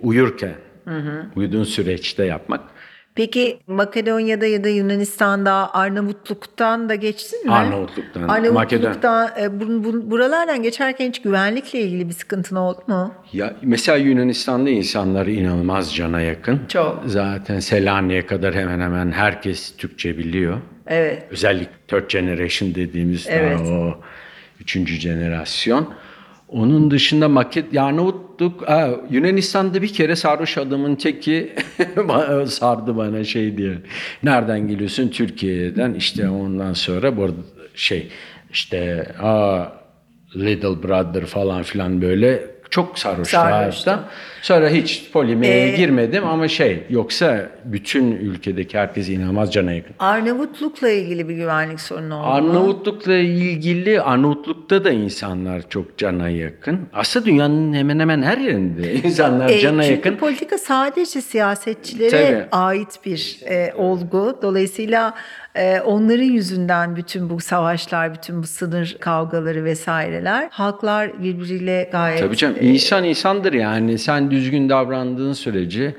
[0.00, 0.52] uyurken,
[1.36, 2.60] uyuduğun süreçte yapmak.
[3.14, 7.52] peki Makedonya'da ya da Yunanistan'da Arnavutluk'tan da geçtin mi?
[7.52, 13.14] Arnavutluk'tan, Arnavutluk'tan, e, bu- bu- buralardan geçerken hiç güvenlikle ilgili bir sıkıntın oldu mu?
[13.32, 16.60] Ya mesela Yunanistan'da insanlar inanılmaz cana yakın.
[16.68, 17.02] Çok.
[17.06, 20.58] Zaten Selanik'e kadar hemen hemen herkes Türkçe biliyor.
[20.86, 21.22] Evet.
[21.30, 23.60] Özellikle third generation dediğimiz Evet.
[23.60, 23.94] o
[24.60, 25.94] üçüncü jenerasyon.
[26.48, 27.74] Onun dışında Maket,
[28.40, 31.52] Arnavutluk, ha, Yunanistan'da bir kere sarhoş adamın teki
[32.46, 33.78] sardı bana şey diye.
[34.22, 35.08] Nereden geliyorsun?
[35.08, 35.94] Türkiye'den.
[35.94, 37.30] İşte ondan sonra bu
[37.74, 38.08] şey
[38.52, 39.64] işte aa,
[40.36, 42.98] Little Brother falan filan böyle çok.
[42.98, 44.00] Sarhoştu.
[44.42, 49.94] Sonra hiç polemiğe Ee, girmedim ama şey yoksa bütün ülkedeki herkes inanılmaz cana yakın.
[49.98, 52.26] Arnavutluk'la ilgili bir güvenlik sorunu oldu?
[52.26, 56.80] Arnavutluk'la ilgili Arnavutluk'ta da insanlar çok cana yakın.
[56.92, 60.16] Aslında dünyanın hemen hemen her yerinde insanlar E, cana çünkü yakın.
[60.16, 62.46] politika sadece siyasetçilere Tabii.
[62.52, 64.38] ait bir e, olgu.
[64.42, 65.14] Dolayısıyla
[65.84, 72.56] onların yüzünden bütün bu savaşlar, bütün bu sınır kavgaları vesaireler halklar birbiriyle gayet Tabii canım
[72.60, 75.94] e, insan insandır yani sen düzgün davrandığın sürece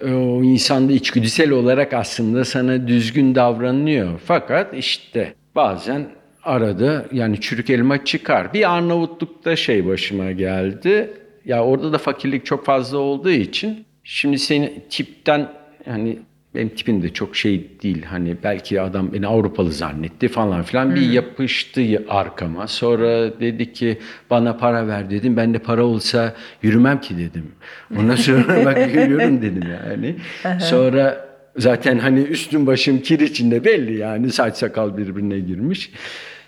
[0.00, 4.20] e, o insanda içgüdüsel olarak aslında sana düzgün davranıyor.
[4.24, 6.06] Fakat işte bazen
[6.42, 8.54] arada yani çürük elma çıkar.
[8.54, 11.10] Bir Arnavutluk'ta şey başıma geldi.
[11.44, 15.48] Ya orada da fakirlik çok fazla olduğu için şimdi seni tipten
[15.84, 16.18] hani
[16.54, 18.02] benim tipim de çok şey değil.
[18.04, 20.94] Hani belki adam beni Avrupalı zannetti falan filan.
[20.94, 22.66] Bir yapıştı arkama.
[22.66, 23.98] Sonra dedi ki
[24.30, 25.36] bana para ver dedim.
[25.36, 27.52] Ben de para olsa yürümem ki dedim.
[27.98, 30.16] Ondan sonra bak yürüyorum dedim yani.
[30.60, 34.32] Sonra zaten hani üstüm başım kir içinde belli yani.
[34.32, 35.90] Saç sakal birbirine girmiş.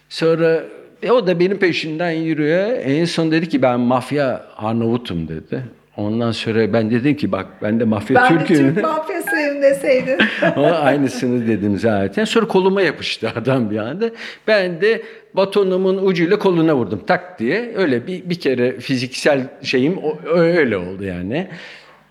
[0.08, 0.62] Sonra
[1.02, 2.70] e, o da benim peşinden yürüyor.
[2.84, 5.62] En son dedi ki ben mafya Arnavut'um dedi.
[5.96, 8.74] Ondan sonra ben dedim ki bak ben de mafya ben de Türk'üm.
[8.74, 10.18] Türk mafyasıyım deseydin.
[10.56, 12.24] O aynısını dedim zaten.
[12.24, 14.10] Sonra koluma yapıştı adam bir anda.
[14.48, 15.02] Ben de
[15.34, 17.72] batonumun ucuyla koluna vurdum tak diye.
[17.76, 19.98] Öyle bir, bir kere fiziksel şeyim
[20.34, 21.48] öyle oldu yani.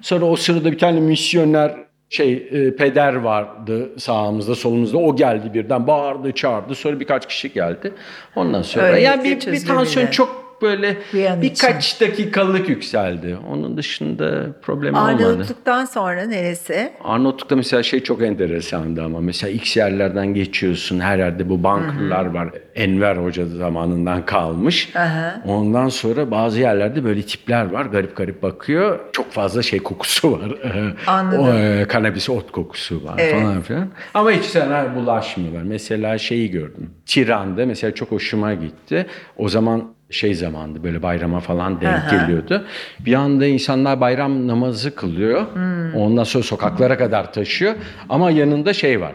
[0.02, 1.76] Sonra o sırada bir tane misyoner
[2.10, 7.94] şey e, peder vardı sağımızda solumuzda o geldi birden bağırdı çağırdı sonra birkaç kişi geldi
[8.36, 13.38] ondan sonra Öylelikle yani bir, bir tansiyon çok böyle Bir birkaç dakikalık yükseldi.
[13.52, 15.26] Onun dışında problem olmadı.
[15.26, 16.93] Arnavutluk'tan sonra neresi?
[17.04, 22.50] Arnavutluk'ta mesela şey çok enteresandı ama mesela X yerlerden geçiyorsun her yerde bu bunkerlar var.
[22.76, 24.95] Enver Hoca zamanından kalmış.
[24.95, 25.41] Aha.
[25.47, 29.00] Ondan sonra bazı yerlerde böyle tipler var garip garip bakıyor.
[29.12, 30.52] Çok fazla şey kokusu var.
[31.08, 31.39] Anladım.
[31.39, 33.34] o, e, kanabis ot kokusu var Evet.
[33.34, 33.88] falan filan.
[34.13, 35.63] Ama hiç sana bulaşmıyorlar.
[35.63, 36.89] Mesela şeyi gördüm.
[37.06, 39.06] Tiran'da mesela çok hoşuma gitti.
[39.38, 42.15] O zaman şey zamandı böyle bayrama falan denk Aha.
[42.15, 42.65] geliyordu.
[43.00, 45.45] Bir anda insanlar bayram namazı kılıyor.
[45.54, 45.95] Hmm.
[45.95, 47.74] Ondan sonra sokaklara kadar taşıyor.
[48.10, 49.13] Ama yanında şey var.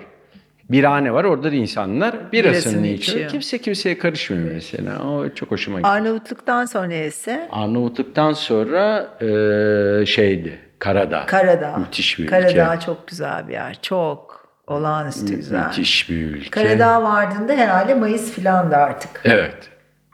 [0.70, 1.24] Birhane var.
[1.24, 3.16] Orada da insanlar birasını, Birasını içiyor.
[3.16, 3.30] içiyor.
[3.30, 5.02] Kimse kimseye karışmıyor mesela.
[5.08, 5.88] O çok hoşuma gitti.
[5.88, 7.40] Arnavutluk'tan sonra neresi?
[7.50, 10.58] Arnavutluk'tan sonra e, şeydi.
[10.78, 11.26] Karadağ.
[11.26, 11.76] Karadağ.
[11.76, 12.30] Müthiş bir ülke.
[12.40, 13.78] Karadağ çok güzel bir yer.
[13.82, 14.46] Çok.
[14.66, 15.66] Olağanüstü güzel.
[15.66, 16.50] Müthiş bir ülke.
[16.50, 19.10] Karadağ vardığında herhalde Mayıs filandı artık.
[19.24, 19.54] Evet.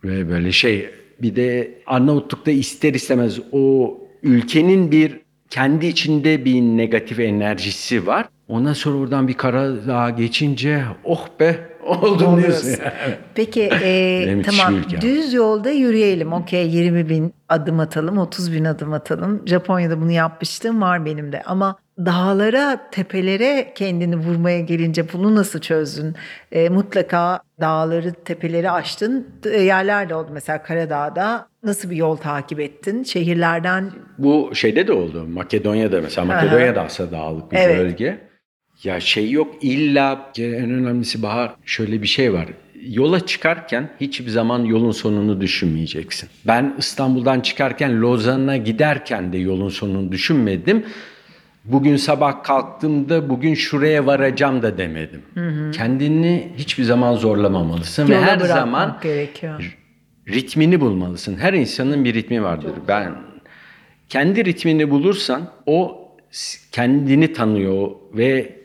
[0.05, 0.91] Ve böyle şey
[1.23, 8.29] bir de Arnavutluk'ta ister istemez o ülkenin bir kendi içinde bir negatif enerjisi var.
[8.49, 12.69] Ondan sonra oradan bir Karadağ geçince oh be oldum diyorsun.
[12.69, 13.15] Yani.
[13.35, 16.33] Peki e, tamam düz yolda yürüyelim.
[16.33, 19.43] Okey 20 bin adım atalım, 30 bin adım atalım.
[19.47, 21.43] Japonya'da bunu yapmıştım var benim de.
[21.43, 26.15] Ama dağlara, tepelere kendini vurmaya gelince bunu nasıl çözdün?
[26.53, 29.27] E, mutlaka dağları, tepeleri aştın.
[29.45, 31.49] E, yerler de oldu mesela Karadağ'da.
[31.63, 33.03] Nasıl bir yol takip ettin?
[33.03, 35.27] Şehirlerden Bu şeyde de oldu.
[35.29, 36.25] Makedonya'da mesela.
[36.25, 37.79] Makedonya'da aslında dağlık bir Evet.
[37.79, 38.19] bölge.
[38.85, 42.47] Ya şey yok illa en önemlisi Bahar şöyle bir şey var.
[42.87, 46.29] Yola çıkarken hiçbir zaman yolun sonunu düşünmeyeceksin.
[46.47, 50.85] Ben İstanbul'dan çıkarken Lozan'a giderken de yolun sonunu düşünmedim.
[51.65, 55.23] Bugün sabah kalktığımda bugün şuraya varacağım da demedim.
[55.73, 59.79] Kendini hiçbir zaman zorlamamalısın ve yola her bırakmak zaman gerekiyor.
[60.29, 61.37] ritmini bulmalısın.
[61.37, 62.73] Her insanın bir ritmi vardır.
[62.89, 63.15] Ben
[64.09, 66.09] kendi ritmini bulursan o
[66.73, 68.59] kendini tanıyor ve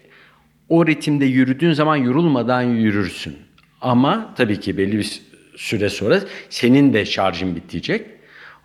[0.70, 3.38] o ritimde yürüdüğün zaman yorulmadan yürürsün.
[3.82, 5.22] Ama tabii ki belli bir
[5.56, 8.06] süre sonra senin de şarjın bitecek.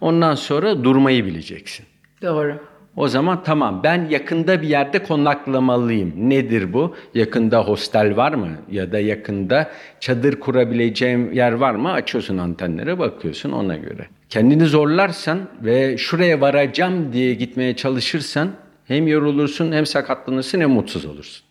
[0.01, 1.87] Ondan sonra durmayı bileceksin.
[2.23, 2.72] Doğru.
[2.97, 6.13] O zaman tamam ben yakında bir yerde konaklamalıyım.
[6.17, 6.95] Nedir bu?
[7.15, 8.49] Yakında hostel var mı?
[8.71, 11.93] Ya da yakında çadır kurabileceğim yer var mı?
[11.93, 14.07] Açıyorsun antenlere bakıyorsun ona göre.
[14.29, 18.51] Kendini zorlarsan ve şuraya varacağım diye gitmeye çalışırsan
[18.85, 21.47] hem yorulursun hem sakatlanırsın hem mutsuz olursun.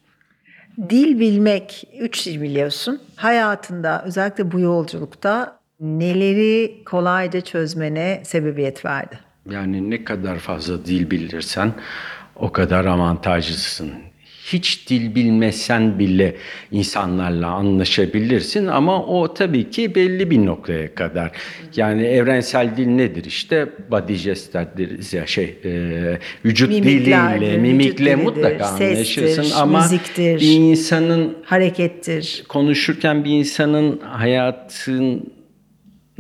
[0.89, 3.01] Dil bilmek, üç dil biliyorsun.
[3.15, 9.30] Hayatında özellikle bu yolculukta neleri kolayca çözmene sebebiyet verdi?
[9.51, 11.73] Yani ne kadar fazla dil bilirsen
[12.35, 13.91] o kadar avantajlısın.
[14.45, 16.35] Hiç dil bilmesen bile
[16.71, 21.31] insanlarla anlaşabilirsin ama o tabii ki belli bir noktaya kadar.
[21.75, 25.71] Yani evrensel dil nedir işte body gesture deriz ya şey e,
[26.45, 30.39] vücut Mimiklerdir, diliyle, vücut mimikle dilidir, mutlaka sestir, anlaşırsın ama müziktir.
[30.41, 32.43] bir insanın Harekettir.
[32.49, 34.01] konuşurken bir insanın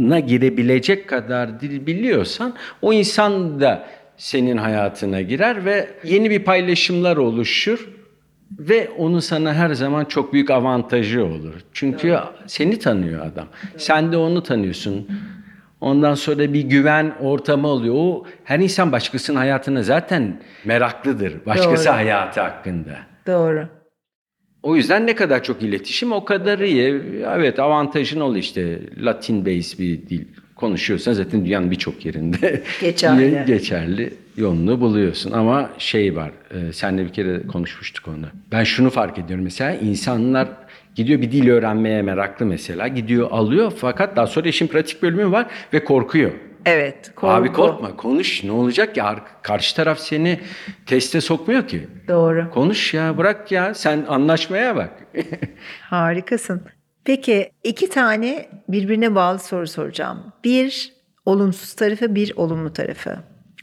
[0.01, 3.87] hayatına girebilecek kadar dil biliyorsan o insan da
[4.17, 7.89] senin hayatına girer ve yeni bir paylaşımlar oluşur
[8.59, 11.53] ve onun sana her zaman çok büyük avantajı olur.
[11.73, 13.47] Çünkü seni tanıyor adam.
[13.77, 15.07] Sen de onu tanıyorsun.
[15.81, 17.95] Ondan sonra bir güven ortamı oluyor.
[17.97, 21.45] O her insan başkasının hayatına zaten meraklıdır.
[21.45, 21.95] Başkası Doğru.
[21.95, 22.97] hayatı hakkında.
[23.27, 23.80] Doğru.
[24.63, 27.01] O yüzden ne kadar çok iletişim o kadar iyi.
[27.25, 33.43] Evet avantajın ol işte Latin base bir dil konuşuyorsan zaten dünyanın birçok yerinde Geçerli.
[33.47, 35.31] geçerli yolunu buluyorsun.
[35.31, 38.25] Ama şey var e, senle bir kere konuşmuştuk onu.
[38.51, 40.47] Ben şunu fark ediyorum mesela insanlar
[40.95, 45.45] gidiyor bir dil öğrenmeye meraklı mesela gidiyor alıyor fakat daha sonra işin pratik bölümü var
[45.73, 46.31] ve korkuyor.
[46.65, 47.11] Evet.
[47.15, 47.27] Korku.
[47.33, 50.39] Abi korkma konuş ne olacak Ar- karşı taraf seni
[50.85, 51.87] teste sokmuyor ki.
[52.07, 52.51] Doğru.
[52.51, 54.89] Konuş ya bırak ya sen anlaşmaya bak.
[55.81, 56.61] Harikasın.
[57.05, 60.33] Peki iki tane birbirine bağlı soru soracağım.
[60.43, 60.93] Bir
[61.25, 63.19] olumsuz tarafı, bir olumlu tarafı.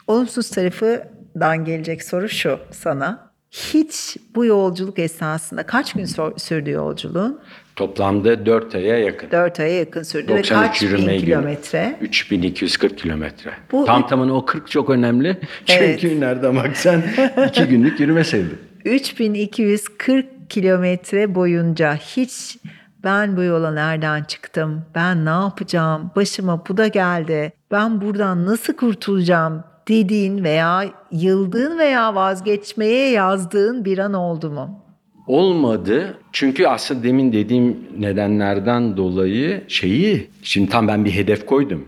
[0.07, 3.28] Olumsuz tarafından gelecek soru şu sana.
[3.51, 6.05] Hiç bu yolculuk esnasında kaç gün
[6.37, 7.41] sürdü yolculuğun?
[7.77, 9.31] Toplamda 4 aya yakın.
[9.31, 11.97] 4 aya yakın sürdü ve 93 kaç bin kilometre?
[12.01, 13.51] 3240 kilometre.
[13.73, 15.37] Bu- Tam tamına o 40 çok önemli.
[15.67, 16.19] Çünkü Evet.
[16.19, 17.03] nereden baksan
[17.49, 18.59] 2 günlük yürüme sayılır.
[18.85, 22.57] 3240 kilometre boyunca hiç
[23.05, 24.85] ben bu yola nereden çıktım?
[24.95, 26.11] Ben ne yapacağım?
[26.17, 27.53] Başıma bu da geldi.
[27.71, 29.65] Ben buradan nasıl kurtulacağım?
[29.89, 34.81] Dediğin veya yıldığın veya vazgeçmeye yazdığın bir an oldu mu?
[35.27, 36.19] Olmadı.
[36.33, 41.85] Çünkü aslında demin dediğim nedenlerden dolayı şeyi, şimdi tam ben bir hedef koydum.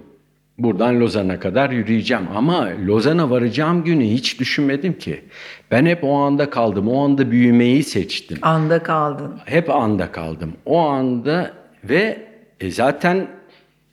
[0.58, 2.24] buradan Lozan'a kadar yürüyeceğim.
[2.36, 5.20] Ama Lozan'a varacağım günü hiç düşünmedim ki.
[5.70, 6.88] Ben hep o anda kaldım.
[6.88, 8.38] O anda büyümeyi seçtim.
[8.42, 9.34] Anda kaldın.
[9.44, 10.52] Hep anda kaldım.
[10.66, 11.50] O anda
[11.84, 12.26] ve
[12.60, 13.26] e, zaten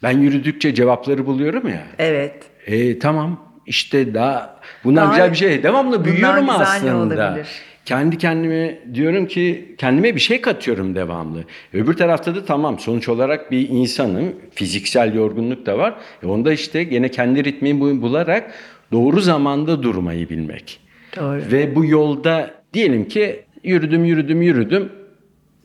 [0.03, 1.83] ben yürüdükçe cevapları buluyorum ya.
[1.99, 2.43] Evet.
[2.65, 5.63] E, tamam işte daha bundan Daha- güzel bir şey.
[5.63, 7.39] Devamlı büyüyorum aslında.
[7.85, 11.43] Kendi kendime diyorum ki kendime bir şey katıyorum devamlı.
[11.73, 14.35] Öbür tarafta da tamam sonuç olarak bir insanım.
[14.51, 15.95] Fiziksel yorgunluk da var.
[16.23, 18.51] E onda işte gene kendi ritmimi bu- bularak
[18.91, 20.79] doğru zamanda durmayı bilmek.
[21.17, 21.41] Doğru.
[21.51, 24.91] Ve bu yolda diyelim ki yürüdüm yürüdüm yürüdüm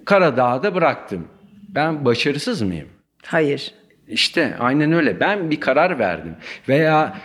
[0.05, 1.25] Karadağ'da bıraktım.
[1.69, 2.89] Ben başarısız mıyım?
[3.27, 3.75] Hayır.
[4.09, 5.21] İşte aynen öyle.
[5.21, 6.35] Ben bir karar verdim.
[6.69, 7.17] Veya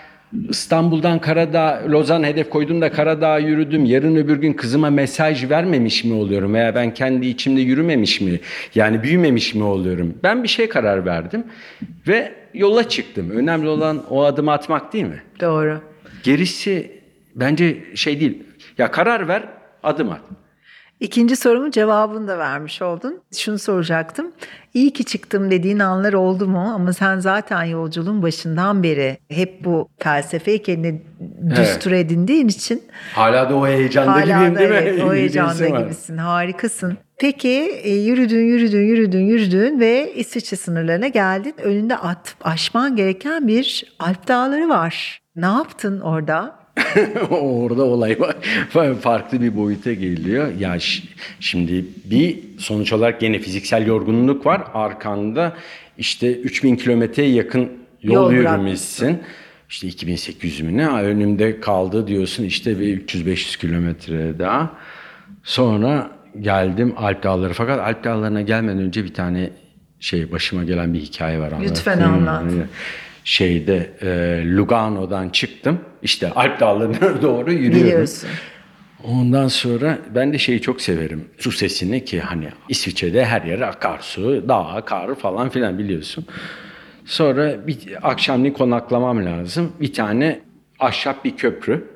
[0.50, 3.86] İstanbul'dan Karadağ, Lozan hedef koydum da Karadağ'a yürüdüm.
[3.86, 6.54] Yarın öbür gün kızıma mesaj vermemiş mi oluyorum?
[6.54, 8.40] Veya ben kendi içimde yürümemiş mi?
[8.76, 10.16] Yani büyümemiş mi oluyorum?
[10.24, 11.44] Ben bir şey karar verdim
[12.08, 13.30] ve yola çıktım.
[13.30, 15.22] Önemli olan o adımı atmak değil mi?
[15.42, 15.82] Doğru.
[16.24, 16.92] Gerisi
[17.36, 18.44] bence şey değil.
[18.78, 19.44] Ya karar ver,
[19.84, 20.22] adım at.
[21.00, 23.22] İkinci sorumun cevabını da vermiş oldun.
[23.38, 24.32] Şunu soracaktım.
[24.74, 26.72] İyi ki çıktım dediğin anlar oldu mu?
[26.76, 31.02] Ama sen zaten yolculuğun başından beri hep bu felsefeyi kendine
[31.56, 32.84] düstur edindiğin için
[33.14, 34.76] Hala da o heyecanda hala gibiyim da değil mi?
[34.82, 35.80] evet, o heyecanda var.
[35.84, 36.18] gibisin.
[36.18, 36.98] Harikasın.
[37.20, 37.50] Peki
[37.84, 41.54] e, yürüdün, yürüdün, yürüdün, yürüdün ve İsviçre sınırlarına geldin.
[41.64, 45.22] Önünde at, aşman gereken bir Alp dağları var.
[45.36, 46.57] Ne yaptın orada?
[47.30, 48.36] Orada olay var.
[49.02, 50.52] farklı bir boyuta geliyor.
[50.60, 50.78] Ya
[51.40, 54.64] şimdi bir sonuç olarak gene fiziksel yorgunluk var.
[54.74, 55.54] Arkanda
[55.98, 57.72] işte 3000 kilometreye yakın
[58.04, 59.20] yol, Yol yürümüşsün.
[59.70, 64.72] İşte 2800 mü ne önümde kaldı diyorsun işte bir 300-500 kilometre daha.
[65.44, 66.12] Sonra
[66.42, 69.50] geldim Alp Dağları fakat Alp Dağları'na gelmeden önce bir tane
[70.00, 71.54] şey başıma gelen bir hikaye var.
[71.64, 72.44] Lütfen anlat.
[73.28, 74.08] Şeyde e,
[74.56, 75.80] Lugano'dan çıktım.
[76.02, 77.88] İşte Alp Dağları'na doğru yürüyorum.
[77.88, 78.30] Biliyorsun.
[79.04, 81.26] Ondan sonra ben de şeyi çok severim.
[81.38, 86.26] Su sesini ki hani İsviçre'de her yere akarsu, dağ, kar falan filan biliyorsun.
[87.06, 89.72] Sonra bir akşamleyin konaklamam lazım.
[89.82, 90.40] Bir tane
[90.80, 91.88] ahşap bir köprü.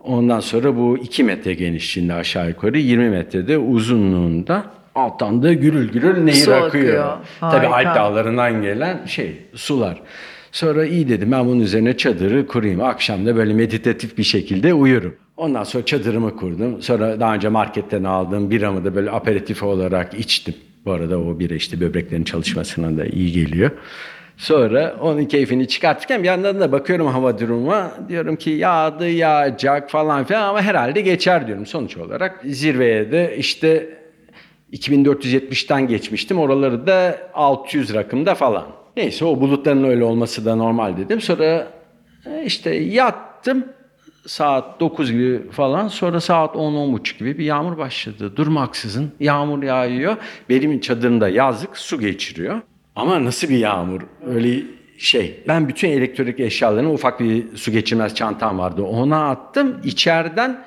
[0.00, 6.22] Ondan sonra bu 2 metre genişliğinde aşağı yukarı 20 metrede uzunluğunda alttan da gürül gürül
[6.24, 6.66] nehir Su akıyor.
[6.68, 7.16] akıyor.
[7.40, 7.66] Tabii.
[7.66, 10.02] Alp dağlarından gelen şey sular.
[10.52, 12.80] Sonra iyi dedim ben bunun üzerine çadırı kurayım.
[12.80, 15.14] Akşam da böyle meditatif bir şekilde uyurum.
[15.36, 16.82] Ondan sonra çadırımı kurdum.
[16.82, 20.54] Sonra daha önce marketten aldığım biramı da böyle aperatif olarak içtim.
[20.84, 23.70] Bu arada o bira işte böbreklerin çalışmasına da iyi geliyor.
[24.36, 27.92] Sonra onun keyfini çıkartırken bir yandan da bakıyorum hava durumuna.
[28.08, 31.66] Diyorum ki yağdı yağacak falan filan ama herhalde geçer diyorum.
[31.66, 33.88] Sonuç olarak zirveye de işte
[34.72, 36.38] 2470'ten geçmiştim.
[36.38, 38.66] Oraları da 600 rakımda falan.
[38.96, 41.20] Neyse o bulutların öyle olması da normal dedim.
[41.20, 41.68] Sonra
[42.26, 43.64] e, işte yattım
[44.26, 45.88] saat 9 gibi falan.
[45.88, 48.36] Sonra saat 10-10.30 gibi bir yağmur başladı.
[48.36, 50.16] Durmaksızın yağmur yağıyor.
[50.48, 52.60] Benim çadırımda yazlık su geçiriyor.
[52.96, 54.00] Ama nasıl bir yağmur?
[54.26, 54.62] Öyle
[54.98, 55.40] şey.
[55.48, 58.82] Ben bütün elektronik eşyalarını ufak bir su geçirmez çantam vardı.
[58.82, 59.80] Ona attım.
[59.84, 60.64] İçeriden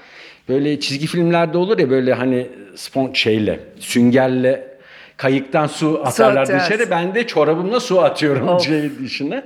[0.50, 4.78] böyle çizgi filmlerde olur ya böyle hani spon şeyle, süngerle
[5.18, 6.74] kayıktan su atarlar atarsın.
[6.74, 6.90] dışarı.
[6.92, 8.66] Ben de çorabımla su atıyorum Of.
[8.66, 9.44] şey dışına.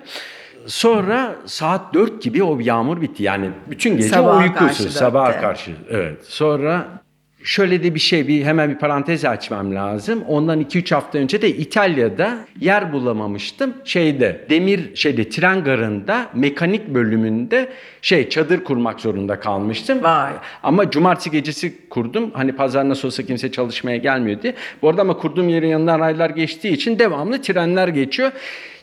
[0.65, 3.23] Sonra saat 4 gibi o yağmur bitti.
[3.23, 4.77] Yani bütün gece Sabaha uykusuz.
[4.77, 5.71] karşı Sabaha karşı.
[5.89, 6.25] Evet.
[6.25, 6.87] Sonra
[7.47, 10.23] şöyle de bir şey bir hemen bir parantez açmam lazım.
[10.27, 13.73] Ondan 2-3 hafta önce de İtalya'da yer bulamamıştım.
[13.85, 17.69] Şeyde demir şeyde tren garında mekanik bölümünde
[18.01, 20.03] şey çadır kurmak zorunda kalmıştım.
[20.03, 20.31] Vay.
[20.63, 22.31] Ama cumartesi gecesi kurdum.
[22.33, 24.53] Hani pazar nasıl olsa kimse çalışmaya gelmiyor diye.
[24.81, 28.31] Bu arada ama kurduğum yerin yanından raylar geçtiği için devamlı trenler geçiyor.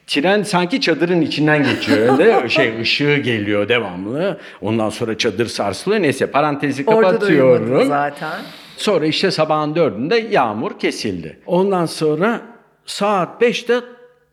[0.06, 2.18] Tren sanki çadırın içinden geçiyor.
[2.18, 4.38] Öyle şey ışığı geliyor devamlı.
[4.60, 6.02] Ondan sonra çadır sarsılıyor.
[6.02, 7.86] Neyse parantezi Orada kapatıyorum.
[7.88, 8.32] zaten.
[8.76, 11.38] Sonra işte sabahın dördünde yağmur kesildi.
[11.46, 12.40] Ondan sonra
[12.86, 13.80] saat beşte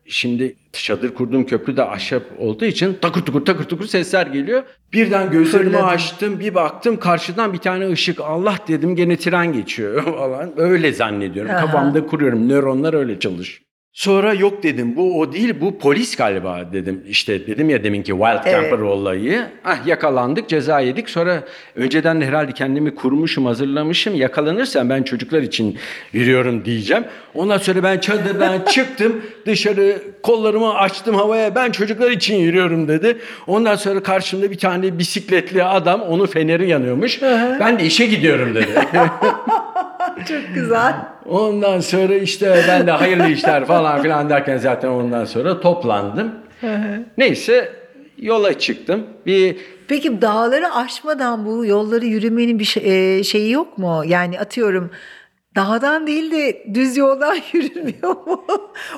[0.06, 4.62] şimdi çadır kurduğum köprü de ahşap olduğu için takır tukur takır tukur sesler geliyor.
[4.92, 10.52] Birden gözlerimi açtım bir baktım karşıdan bir tane ışık Allah dedim gene tren geçiyor falan.
[10.56, 11.50] Öyle zannediyorum.
[11.50, 11.60] Aha.
[11.60, 13.66] Kafamda kuruyorum nöronlar öyle çalışıyor.
[13.92, 17.02] Sonra yok dedim bu o değil bu polis galiba dedim.
[17.08, 18.52] İşte dedim ya deminki Wild Evet.
[18.52, 19.42] Camper olayı.
[19.64, 21.42] Ah yakalandık ceza yedik sonra
[21.76, 24.14] önceden de herhalde kendimi kurmuşum hazırlamışım.
[24.14, 25.78] Yakalanırsam ben çocuklar için
[26.12, 27.04] yürüyorum diyeceğim.
[27.34, 33.18] Ondan sonra ben çadırdan çıktım dışarı kollarımı açtım havaya ben çocuklar için yürüyorum dedi.
[33.46, 37.22] Ondan sonra karşımda bir tane bisikletli adam onun feneri yanıyormuş.
[37.60, 38.74] ben de işe gidiyorum dedi.
[40.28, 41.11] Çok güzel.
[41.26, 46.32] Ondan sonra işte ben de hayırlı işler falan filan derken zaten ondan sonra toplandım.
[47.18, 47.72] Neyse
[48.18, 49.06] yola çıktım.
[49.26, 49.56] Bir
[49.88, 54.02] Peki dağları aşmadan bu yolları yürümenin bir şey- e, şeyi yok mu?
[54.06, 54.90] Yani atıyorum
[55.56, 58.44] dağdan değil de düz yoldan yürünmüyor mu?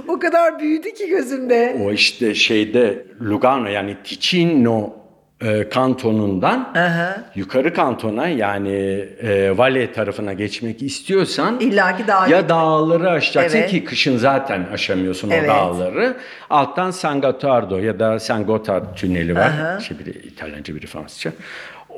[0.09, 1.77] o kadar büyüdü ki gözümde.
[1.85, 4.93] o işte şeyde Lugano yani Ticino
[5.43, 7.17] e, kantonundan Aha.
[7.35, 8.73] yukarı kantona yani
[9.23, 13.71] e, Vale tarafına geçmek istiyorsan İlla ki dağa ya dağları aşacaksın Evet.
[13.71, 15.51] ki kışın zaten aşamıyorsun Evet.
[15.51, 16.17] o dağları.
[16.51, 19.47] Alttan San Gottardo ya da San Gotthard tüneli var.
[19.47, 19.79] Aha.
[19.81, 21.33] İşte biri İtalyanca biri Fransızca.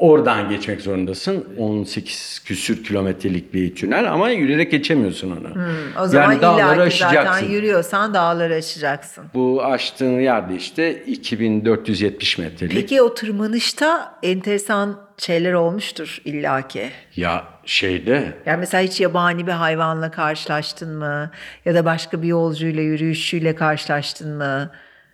[0.01, 1.45] Oradan geçmek zorundasın.
[1.59, 5.55] 18 küsür kilometrelik bir tünel ama yürüyerek geçemiyorsun onu.
[5.55, 7.47] Hmm, O zaman yani dağları ki zaten aşacaksın.
[7.49, 9.25] yürüyorsan dağları aşacaksın.
[9.35, 12.73] Bu açtığın yerde işte 2470 metrelik.
[12.75, 16.91] Peki o tırmanışta enteresan şeyler olmuştur illaki.
[17.17, 21.31] Ya şeyde Yani mesela hiç yabani bir hayvanla karşılaştın mı?
[21.65, 24.71] Ya da başka bir yolcuyla, yürüyüşçüyle karşılaştın mı?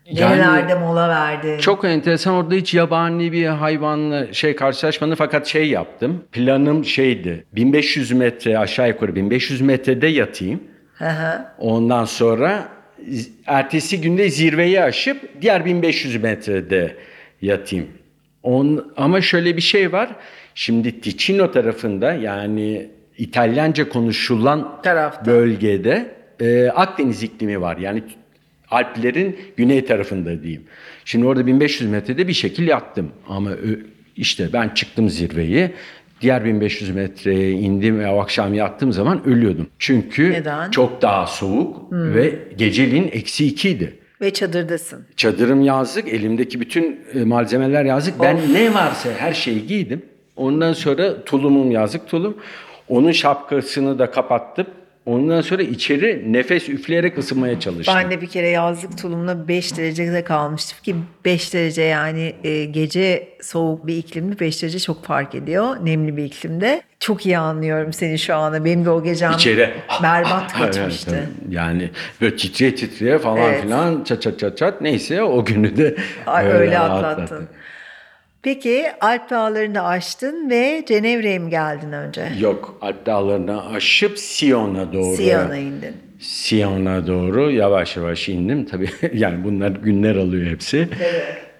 [0.06, 1.58] Yani- Nerelerde mola verdin?
[1.58, 6.24] Çok enteresan orada hiç yabani bir hayvanla şey karşılaşmadım fakat şey yaptım.
[6.32, 10.60] Planım şeydi 1500 metre aşağı yukarı 1500 metrede yatayım.
[10.94, 11.44] Hı hı.
[11.58, 12.68] Ondan sonra
[13.46, 16.96] ertesi günde zirveyi aşıp diğer 1500 metrede
[17.42, 17.88] yatayım.
[18.42, 20.08] On, ama şöyle bir şey var.
[20.54, 25.26] Şimdi Ticino tarafında yani İtalyanca konuşulan Tarafta.
[25.26, 27.76] bölgede e, Akdeniz iklimi var.
[27.76, 28.02] Yani
[28.72, 30.62] Alplerin güney tarafında diyeyim.
[31.04, 33.12] Şimdi orada 1500 metrede bir şekil yattım.
[33.28, 33.50] Ama
[34.16, 35.70] işte ben çıktım zirveyi.
[36.20, 39.66] Diğer 1500 metreye indim ve o akşam yattığım zaman ölüyordum.
[39.78, 40.70] Çünkü Neden?
[40.70, 43.98] çok daha soğuk ve geceliğin eksi ikiydi.
[44.20, 45.06] Ve çadırdasın.
[45.16, 48.20] Çadırım yazlık, elimdeki bütün e, malzemeler yazlık.
[48.20, 50.02] Ben ne varsa her şeyi giydim.
[50.36, 52.36] Ondan sonra tulumum yazlık tulum.
[52.88, 54.66] Onun şapkasını da kapattım.
[55.06, 57.94] Ondan sonra içeri nefes üfleyerek ısınmaya çalıştım.
[57.98, 63.28] Ben de bir kere yazlık tulumla 5 derecede kalmıştım ki 5 derece yani e, gece
[63.42, 65.76] soğuk bir iklimde 5 derece çok fark ediyor.
[65.82, 66.82] Nemli bir iklimde.
[67.00, 68.64] Çok iyi anlıyorum seni şu anda.
[68.64, 69.70] Benim de o gecem İçeri.
[70.02, 71.10] berbat Evet, geçmişti.
[71.10, 71.54] tabii.
[71.54, 71.90] yani
[72.20, 73.62] böyle titreye titreye falan Evet.
[73.62, 75.96] filan çat çat çat çat neyse o günü de
[76.26, 77.24] Ay, öyle öyle atlattım.
[77.24, 77.48] atlattın.
[78.42, 82.28] Peki Alp Dağları'nı aştın ve Cenevre'ye mi geldin önce?
[82.40, 85.16] Yok Alp dağlarını aşıp Siyon'a doğru.
[85.16, 85.96] Siyon'a indin.
[86.20, 88.64] Siyon'a doğru yavaş yavaş indim.
[88.66, 90.88] Tabii yani bunlar günler alıyor hepsi.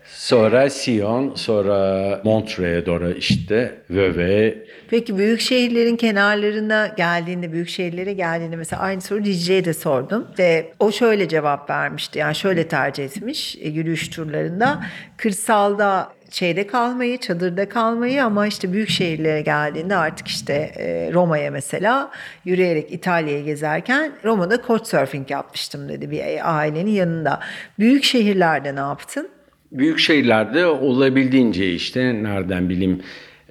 [0.07, 4.55] Sonra Sion, sonra Montreux'e doğru işte Vöve.
[4.91, 10.27] Peki büyük şehirlerin kenarlarına geldiğinde, büyük şehirlere geldiğinde mesela aynı soru Dicle'ye de sordum.
[10.39, 12.19] Ve o şöyle cevap vermişti.
[12.19, 14.83] Yani şöyle tercih etmiş e, yürüyüş turlarında.
[15.17, 22.11] Kırsalda şeyde kalmayı, çadırda kalmayı ama işte büyük şehirlere geldiğinde artık işte e, Roma'ya mesela
[22.45, 27.41] yürüyerek İtalya'yı gezerken Roma'da couchsurfing yapmıştım dedi bir ailenin yanında.
[27.79, 29.29] Büyük şehirlerde ne yaptın?
[29.73, 33.03] Büyük şehirlerde olabildiğince işte nereden bileyim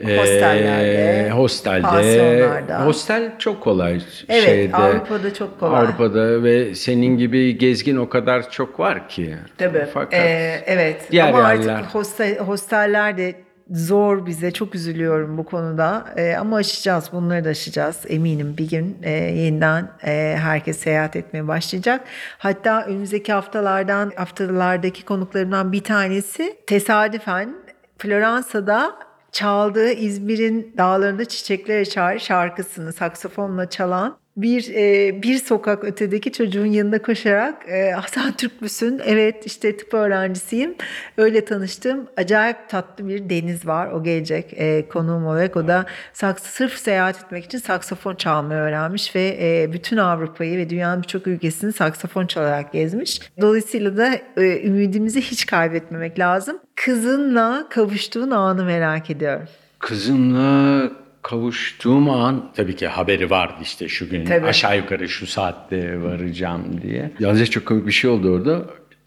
[0.08, 2.86] e, Hostellerde, hostelde, pansiyonlarda.
[2.86, 4.76] hostel çok kolay Evet, şeyde.
[4.76, 5.82] Avrupa'da çok kolay.
[5.82, 9.36] Avrupa'da ve senin gibi gezgin o kadar çok var ki.
[9.58, 9.86] Tabii.
[9.94, 11.08] Fakat Ee, evet.
[11.12, 13.36] diğer Ama yerler- artık hostel, hosteller de
[13.72, 14.52] zor bize.
[14.52, 16.06] Çok üzülüyorum bu konuda.
[16.18, 17.10] Ee, ama aşacağız.
[17.14, 17.98] Bunları da aşacağız.
[18.10, 22.02] Eminim bir gün e, yeniden e, herkes seyahat etmeye başlayacak.
[22.38, 27.54] Hatta önümüzdeki haftalardan haftalardaki konuklarımdan bir tanesi tesadüfen
[27.98, 28.92] Floransa'da
[29.32, 37.02] çaldığı İzmir'in dağlarında çiçekler açar şarkısını saksafonla çalan bir e, bir sokak ötedeki çocuğun yanında
[37.02, 39.02] koşarak e, Hasan Türk müsün?
[39.06, 40.76] Evet işte tıp öğrencisiyim.
[41.18, 42.08] Öyle tanıştım.
[42.18, 43.92] Acayip tatlı bir Deniz var.
[43.92, 45.56] O gelecek e, konuğum olarak.
[45.58, 50.70] O da saks sırf seyahat etmek için saksafon çalmayı öğrenmiş ve e, bütün Avrupa'yı ve
[50.70, 53.22] dünyanın birçok ülkesini saksafon çalarak gezmiş.
[53.42, 56.60] Dolayısıyla da e, ümidimizi hiç kaybetmemek lazım.
[56.76, 59.48] Kızınla kavuştuğun anı merak ediyorum.
[59.80, 60.92] Kızımla
[61.22, 64.46] kavuştuğum an tabii ki haberi vardı işte şu gün Tabii.
[64.46, 67.12] aşağı yukarı şu saatte varacağım diye.
[67.20, 68.62] Yalnız çok komik bir şey oldu orada.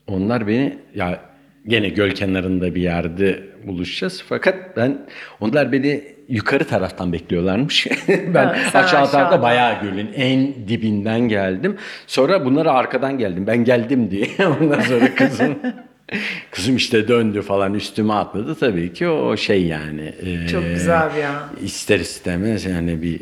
[0.06, 1.20] Onlar beni ya
[1.66, 4.24] gene göl kenarında bir yerde buluşacağız.
[4.28, 5.06] Fakat ben
[5.40, 7.86] onlar beni yukarı taraftan bekliyorlarmış.
[8.08, 11.76] ben Ha, sen aşağı tarafta bayağı gölün en dibinden geldim.
[12.06, 13.46] Sonra bunlara arkadan geldim.
[13.46, 14.26] Ben geldim diye.
[14.60, 15.58] Ondan sonra kızım
[16.50, 20.12] Kızım işte döndü falan üstüme atladı tabii ki o şey yani.
[20.22, 21.42] e, Çok güzel bir an.
[21.64, 23.20] İster istemez yani bir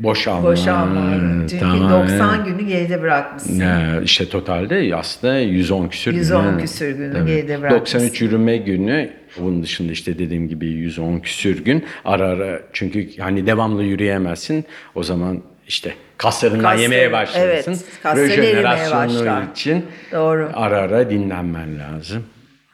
[0.00, 0.48] boşalma.
[0.50, 1.14] Boşanma.
[1.14, 3.60] e, Çünkü tamamen- 90 günü geride bırakmışsın.
[3.60, 6.60] Ya işte totalde aslında 110 küsür 110 günü.
[6.62, 7.26] küsür günü Tabii.
[7.30, 7.98] geride bırakmışsın.
[7.98, 9.10] 93 yürüme günü.
[9.38, 11.84] Bunun dışında işte dediğim gibi 110 küsür gün.
[12.04, 14.64] Ara ara çünkü hani devamlı yürüyemezsin.
[14.94, 17.78] O zaman işte kaslarından Kasları, yemeye başlarsın.
[18.04, 19.42] evet, Rejenerasyonu başlar.
[19.52, 20.50] için Doğru.
[20.54, 22.24] ara ara dinlenmen lazım.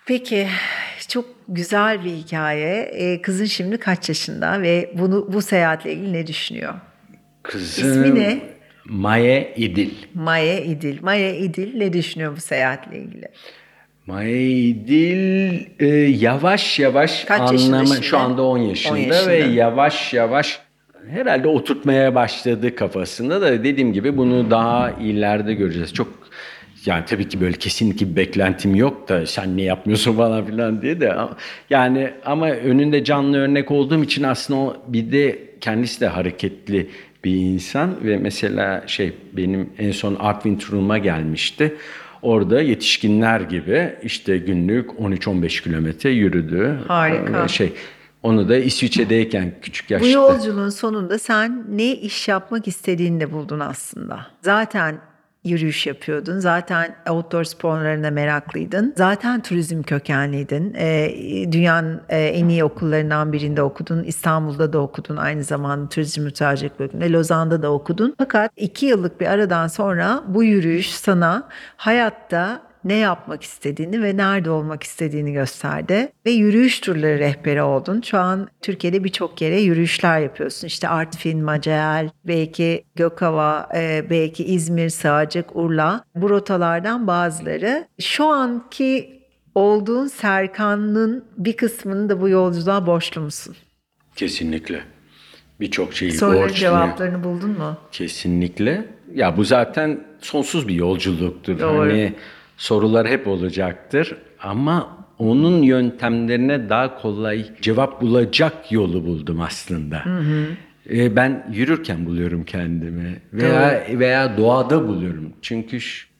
[0.07, 0.49] Peki
[1.09, 2.90] çok güzel bir hikaye.
[2.95, 6.74] Ee, kızın şimdi kaç yaşında ve bunu bu seyahatle ilgili ne düşünüyor?
[7.43, 8.38] Kızım İsmi ne?
[8.84, 9.90] Maye İdil.
[10.14, 11.03] Maya İdil.
[11.03, 13.28] Maya İdil ne düşünüyor bu seyahatle ilgili?
[14.07, 19.30] Maye İdil e, yavaş yavaş Kaç anlama şu anda 10 yaşında, 10 yaşında.
[19.30, 20.61] ve yavaş yavaş
[21.09, 25.94] herhalde oturtmaya başladı kafasında da dediğim gibi bunu daha ileride göreceğiz.
[25.94, 26.09] Çok
[26.86, 31.00] yani tabii ki böyle kesinlikle bir beklentim yok da sen ne yapmıyorsun falan filan diye
[31.00, 31.14] de
[31.70, 36.88] yani ama önünde canlı örnek olduğum için aslında o bir de kendisi de hareketli
[37.24, 41.74] bir insan ve mesela şey benim en son Artvin turuma gelmişti.
[42.22, 46.78] Orada yetişkinler gibi işte günlük 13-15 kilometre yürüdü.
[46.88, 47.44] Harika.
[47.44, 47.72] Ee, Şey
[48.23, 50.07] onu da İsviçre'deyken küçük yaşta.
[50.07, 54.27] Bu yolculuğun sonunda sen ne iş yapmak istediğini de buldun aslında.
[54.43, 54.99] Zaten
[55.45, 56.39] yürüyüş yapıyordun.
[56.39, 58.95] Zaten outdoor sporlarına meraklıydın.
[58.97, 60.75] Zaten turizm kökenliydin.
[60.79, 61.14] Ee,
[61.53, 64.05] dünyanın e, en iyi okullarından birinde okudun.
[64.05, 65.16] İstanbul'da da okudun.
[65.16, 67.12] Aynı zamanda turizm müteahhitlik bölümünde.
[67.12, 68.14] Lozan'da da okudun.
[68.18, 74.51] Fakat iki yıllık bir aradan sonra bu yürüyüş sana hayatta ne yapmak istediğini ve nerede
[74.51, 76.12] olmak istediğini gösterdi.
[76.26, 78.01] Ve yürüyüş turları rehberi oldun.
[78.05, 80.66] Şu an Türkiye'de birçok yere yürüyüşler yapıyorsun.
[80.66, 86.05] İşte Artvin, Macael, belki Gökova, e, belki İzmir, Sığacık, Urla.
[86.14, 87.89] Bu rotalardan bazıları.
[88.01, 89.22] Şu anki
[89.55, 93.57] olduğun Serkan'ın bir kısmını da bu yolculuğa borçlu musun?
[94.16, 94.80] Kesinlikle.
[95.61, 96.55] Birçok şeyi Soruların borçlu.
[96.57, 97.76] cevaplarını buldun mu?
[97.93, 98.85] Kesinlikle.
[99.14, 101.59] Ya bu zaten sonsuz bir yolculuktur.
[101.61, 101.78] Doğru.
[101.78, 102.14] Hani
[102.57, 110.05] sorular hep olacaktır ama onun yöntemlerine daha kolay cevap bulacak yolu buldum aslında.
[110.90, 115.32] Ee, ben yürürken buluyorum kendimi veya veya doğada buluyorum.
[115.42, 115.78] Çünkü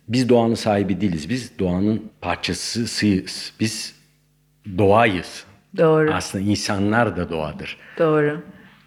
[0.09, 1.29] biz doğanın sahibi değiliz.
[1.29, 3.53] Biz doğanın parçasıyız.
[3.61, 3.95] Biz
[4.79, 5.45] doğayız.
[5.77, 7.77] Doğru, Aslında insanlar da doğadır.
[7.99, 8.41] doğru.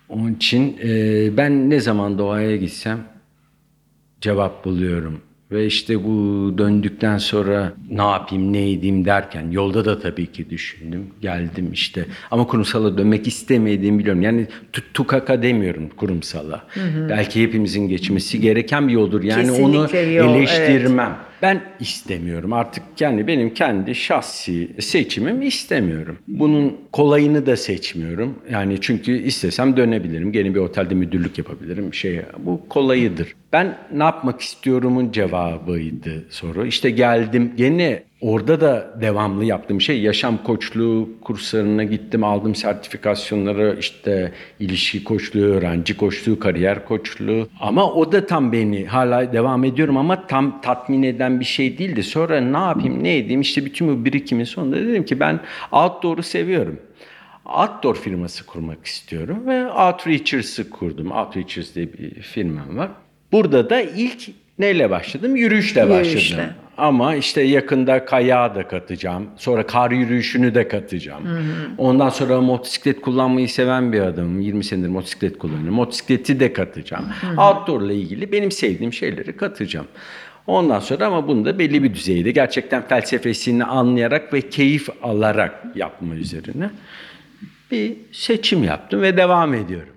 [0.09, 2.99] Onun için e, ben ne zaman doğaya gitsem
[4.21, 5.21] cevap buluyorum.
[5.51, 11.07] Ve işte bu döndükten sonra ne yapayım ne edeyim derken yolda da tabii ki düşündüm.
[11.21, 14.21] Geldim işte ama kurumsala dönmek istemediğimi biliyorum.
[14.21, 16.63] Yani tu- tukaka demiyorum kurumsala.
[17.09, 19.23] Belki hepimizin geçmesi gereken bir yoldur.
[19.23, 21.17] Yani onu Kesinlikle bir yol, eleştirmem.
[21.41, 26.17] Ben istemiyorum artık yani benim kendi şahsi seçimim istemiyorum.
[26.27, 28.39] Bunun kolayını da seçmiyorum.
[28.51, 30.31] Yani çünkü istesem dönebilirim.
[30.31, 31.93] Gene bir otelde müdürlük yapabilirim.
[31.93, 33.36] Şey bu kolayıdır.
[33.53, 36.65] Ben ne yapmak istiyorumun cevabıydı soru.
[36.65, 42.24] İşte geldim gene orada da devamlı yaptığım şey yaşam koçluğu kurslarına gittim.
[42.24, 47.47] Aldım sertifikasyonları işte ilişki koçluğu, öğrenci koçluğu, kariyer koçluğu.
[47.59, 52.03] Ama o da tam beni hala devam ediyorum ama tam tatmin eden bir şey değildi.
[52.03, 55.39] Sonra ne yapayım ne edeyim işte bütün bu birikimin sonunda dedim ki ben
[55.72, 56.80] outdoor'u seviyorum.
[57.45, 61.11] Outdoor firması kurmak istiyorum ve Outreachers'ı kurdum.
[61.11, 62.91] Outreachers diye bir firmam var.
[63.32, 65.36] Burada da ilk neyle başladım?
[65.36, 66.45] Yürüyüşle başladım.
[66.78, 69.28] Ama işte yakında kayağı da katacağım.
[69.38, 71.23] Sonra kar yürüyüşünü de katacağım.
[71.78, 74.41] Ondan sonra motosiklet kullanmayı seven bir adamım.
[74.41, 75.73] 20 senedir motosiklet kullanıyorum.
[75.73, 77.05] Motosikleti de katacağım.
[77.38, 79.88] Outdoor ile ilgili benim sevdiğim şeyleri katacağım.
[80.47, 86.15] Ondan sonra ama bunu da belli bir düzeyde gerçekten felsefesini anlayarak ve keyif alarak yapma
[86.15, 86.69] üzerine
[87.71, 89.94] bir seçim yaptım ve devam ediyorum.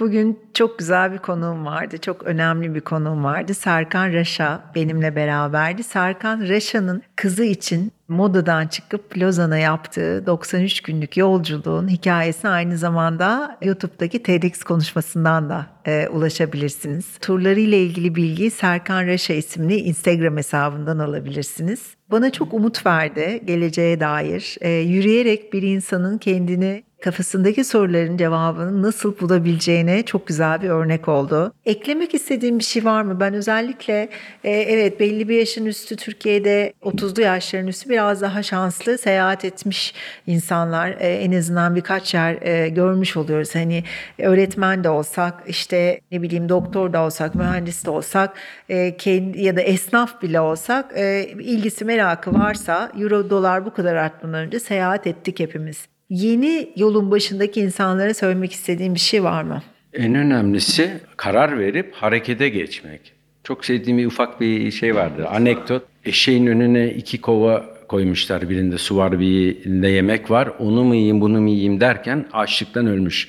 [0.00, 1.98] Bugün çok güzel bir konuğum vardı.
[1.98, 3.54] Çok önemli bir konuğum vardı.
[3.54, 5.82] Serkan Raşa benimle beraberdi.
[5.82, 14.22] Serkan Raşa'nın kızı için modadan çıkıp Lozan'a yaptığı 93 günlük yolculuğun hikayesine aynı zamanda YouTube'daki
[14.22, 17.18] TEDx konuşmasından da e, ulaşabilirsiniz.
[17.20, 21.94] Turlarıyla ilgili bilgiyi Serkan Raşa isimli Instagram hesabından alabilirsiniz.
[22.10, 24.56] Bana çok umut verdi geleceğe dair.
[24.60, 31.52] E, yürüyerek bir insanın kendini kafasındaki soruların cevabını nasıl bulabileceğine çok güzel bir örnek oldu.
[31.66, 33.20] Eklemek istediğim bir şey var mı?
[33.20, 34.08] Ben özellikle
[34.44, 39.94] e, evet belli bir yaşın üstü Türkiye'de 30'lu yaşların üstü biraz daha şanslı seyahat etmiş
[40.26, 40.88] insanlar.
[40.88, 43.54] E, en azından birkaç yer e, görmüş oluyoruz.
[43.54, 43.84] Hani
[44.18, 48.36] öğretmen de olsak işte ne bileyim doktor da olsak mühendis de olsak
[48.68, 53.94] e, kendi, ya da esnaf bile olsak e, ilgisi merakı varsa euro dolar bu kadar
[53.94, 55.97] artmadan önce seyahat ettik hepimiz.
[56.10, 59.62] Yeni yolun başındaki insanlara söylemek istediğim bir şey var mı?
[59.94, 63.12] En önemlisi karar verip harekete geçmek.
[63.44, 65.26] Çok sevdiğim bir ufak bir şey vardır.
[65.30, 65.82] Anekdot.
[66.04, 68.48] Eşeğin önüne iki kova koymuşlar.
[68.50, 70.50] Birinde su var, birinde yemek var.
[70.58, 73.28] Onu mu yiyeyim, bunu mu yiyeyim derken açlıktan ölmüş.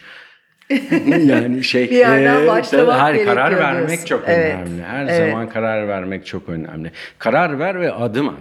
[1.26, 4.06] yani şey Bir yerden başlamak her karar vermek diyorsun.
[4.06, 4.84] çok Evet, önemli.
[4.84, 5.30] Her evet.
[5.32, 6.92] zaman karar vermek çok önemli.
[7.18, 8.36] Karar ver ve adım at.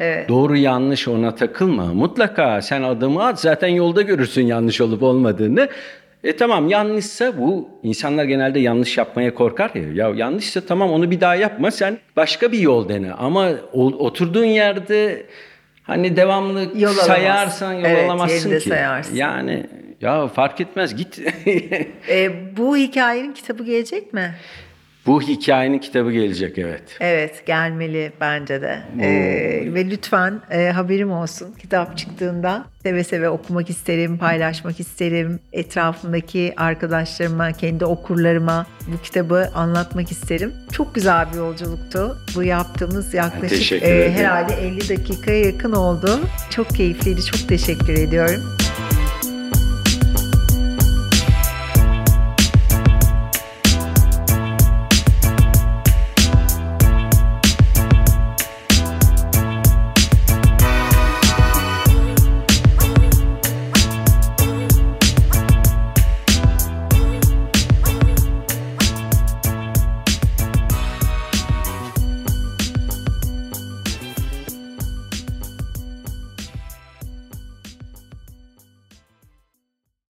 [0.00, 0.28] Evet.
[0.28, 1.84] Doğru yanlış ona takılma.
[1.86, 5.68] Mutlaka sen adımı at zaten yolda görürsün yanlış olup olmadığını.
[6.24, 9.82] E tamam yanlışsa bu insanlar genelde yanlış yapmaya korkar ya.
[10.08, 13.12] Ya yanlışsa tamam onu bir daha yapma sen başka bir yol dene.
[13.12, 15.26] Ama o- oturduğun yerde
[15.82, 18.68] hani devamlı Yol sayarsan yol Evet, alamazsın ki.
[18.68, 19.14] sayarsın.
[19.16, 19.66] Yani
[20.00, 21.18] ya fark etmez git.
[22.08, 24.34] E, bu hikayenin kitabı gelecek mi?
[25.06, 26.82] Bu hikayenin kitabı gelecek evet.
[27.00, 28.78] Evet gelmeli bence de.
[29.00, 35.40] E, ve lütfen e, haberim olsun kitap çıktığında seve seve okumak isterim, paylaşmak isterim.
[35.52, 40.52] Etrafımdaki arkadaşlarıma, kendi okurlarıma bu kitabı anlatmak isterim.
[40.72, 42.16] Çok güzel bir yolculuktu.
[42.34, 46.20] Bu yaptığımız yaklaşık e, herhalde 50 dakikaya yakın oldu.
[46.50, 47.24] Çok keyifliydi.
[47.24, 48.63] Çok teşekkür ediyorum.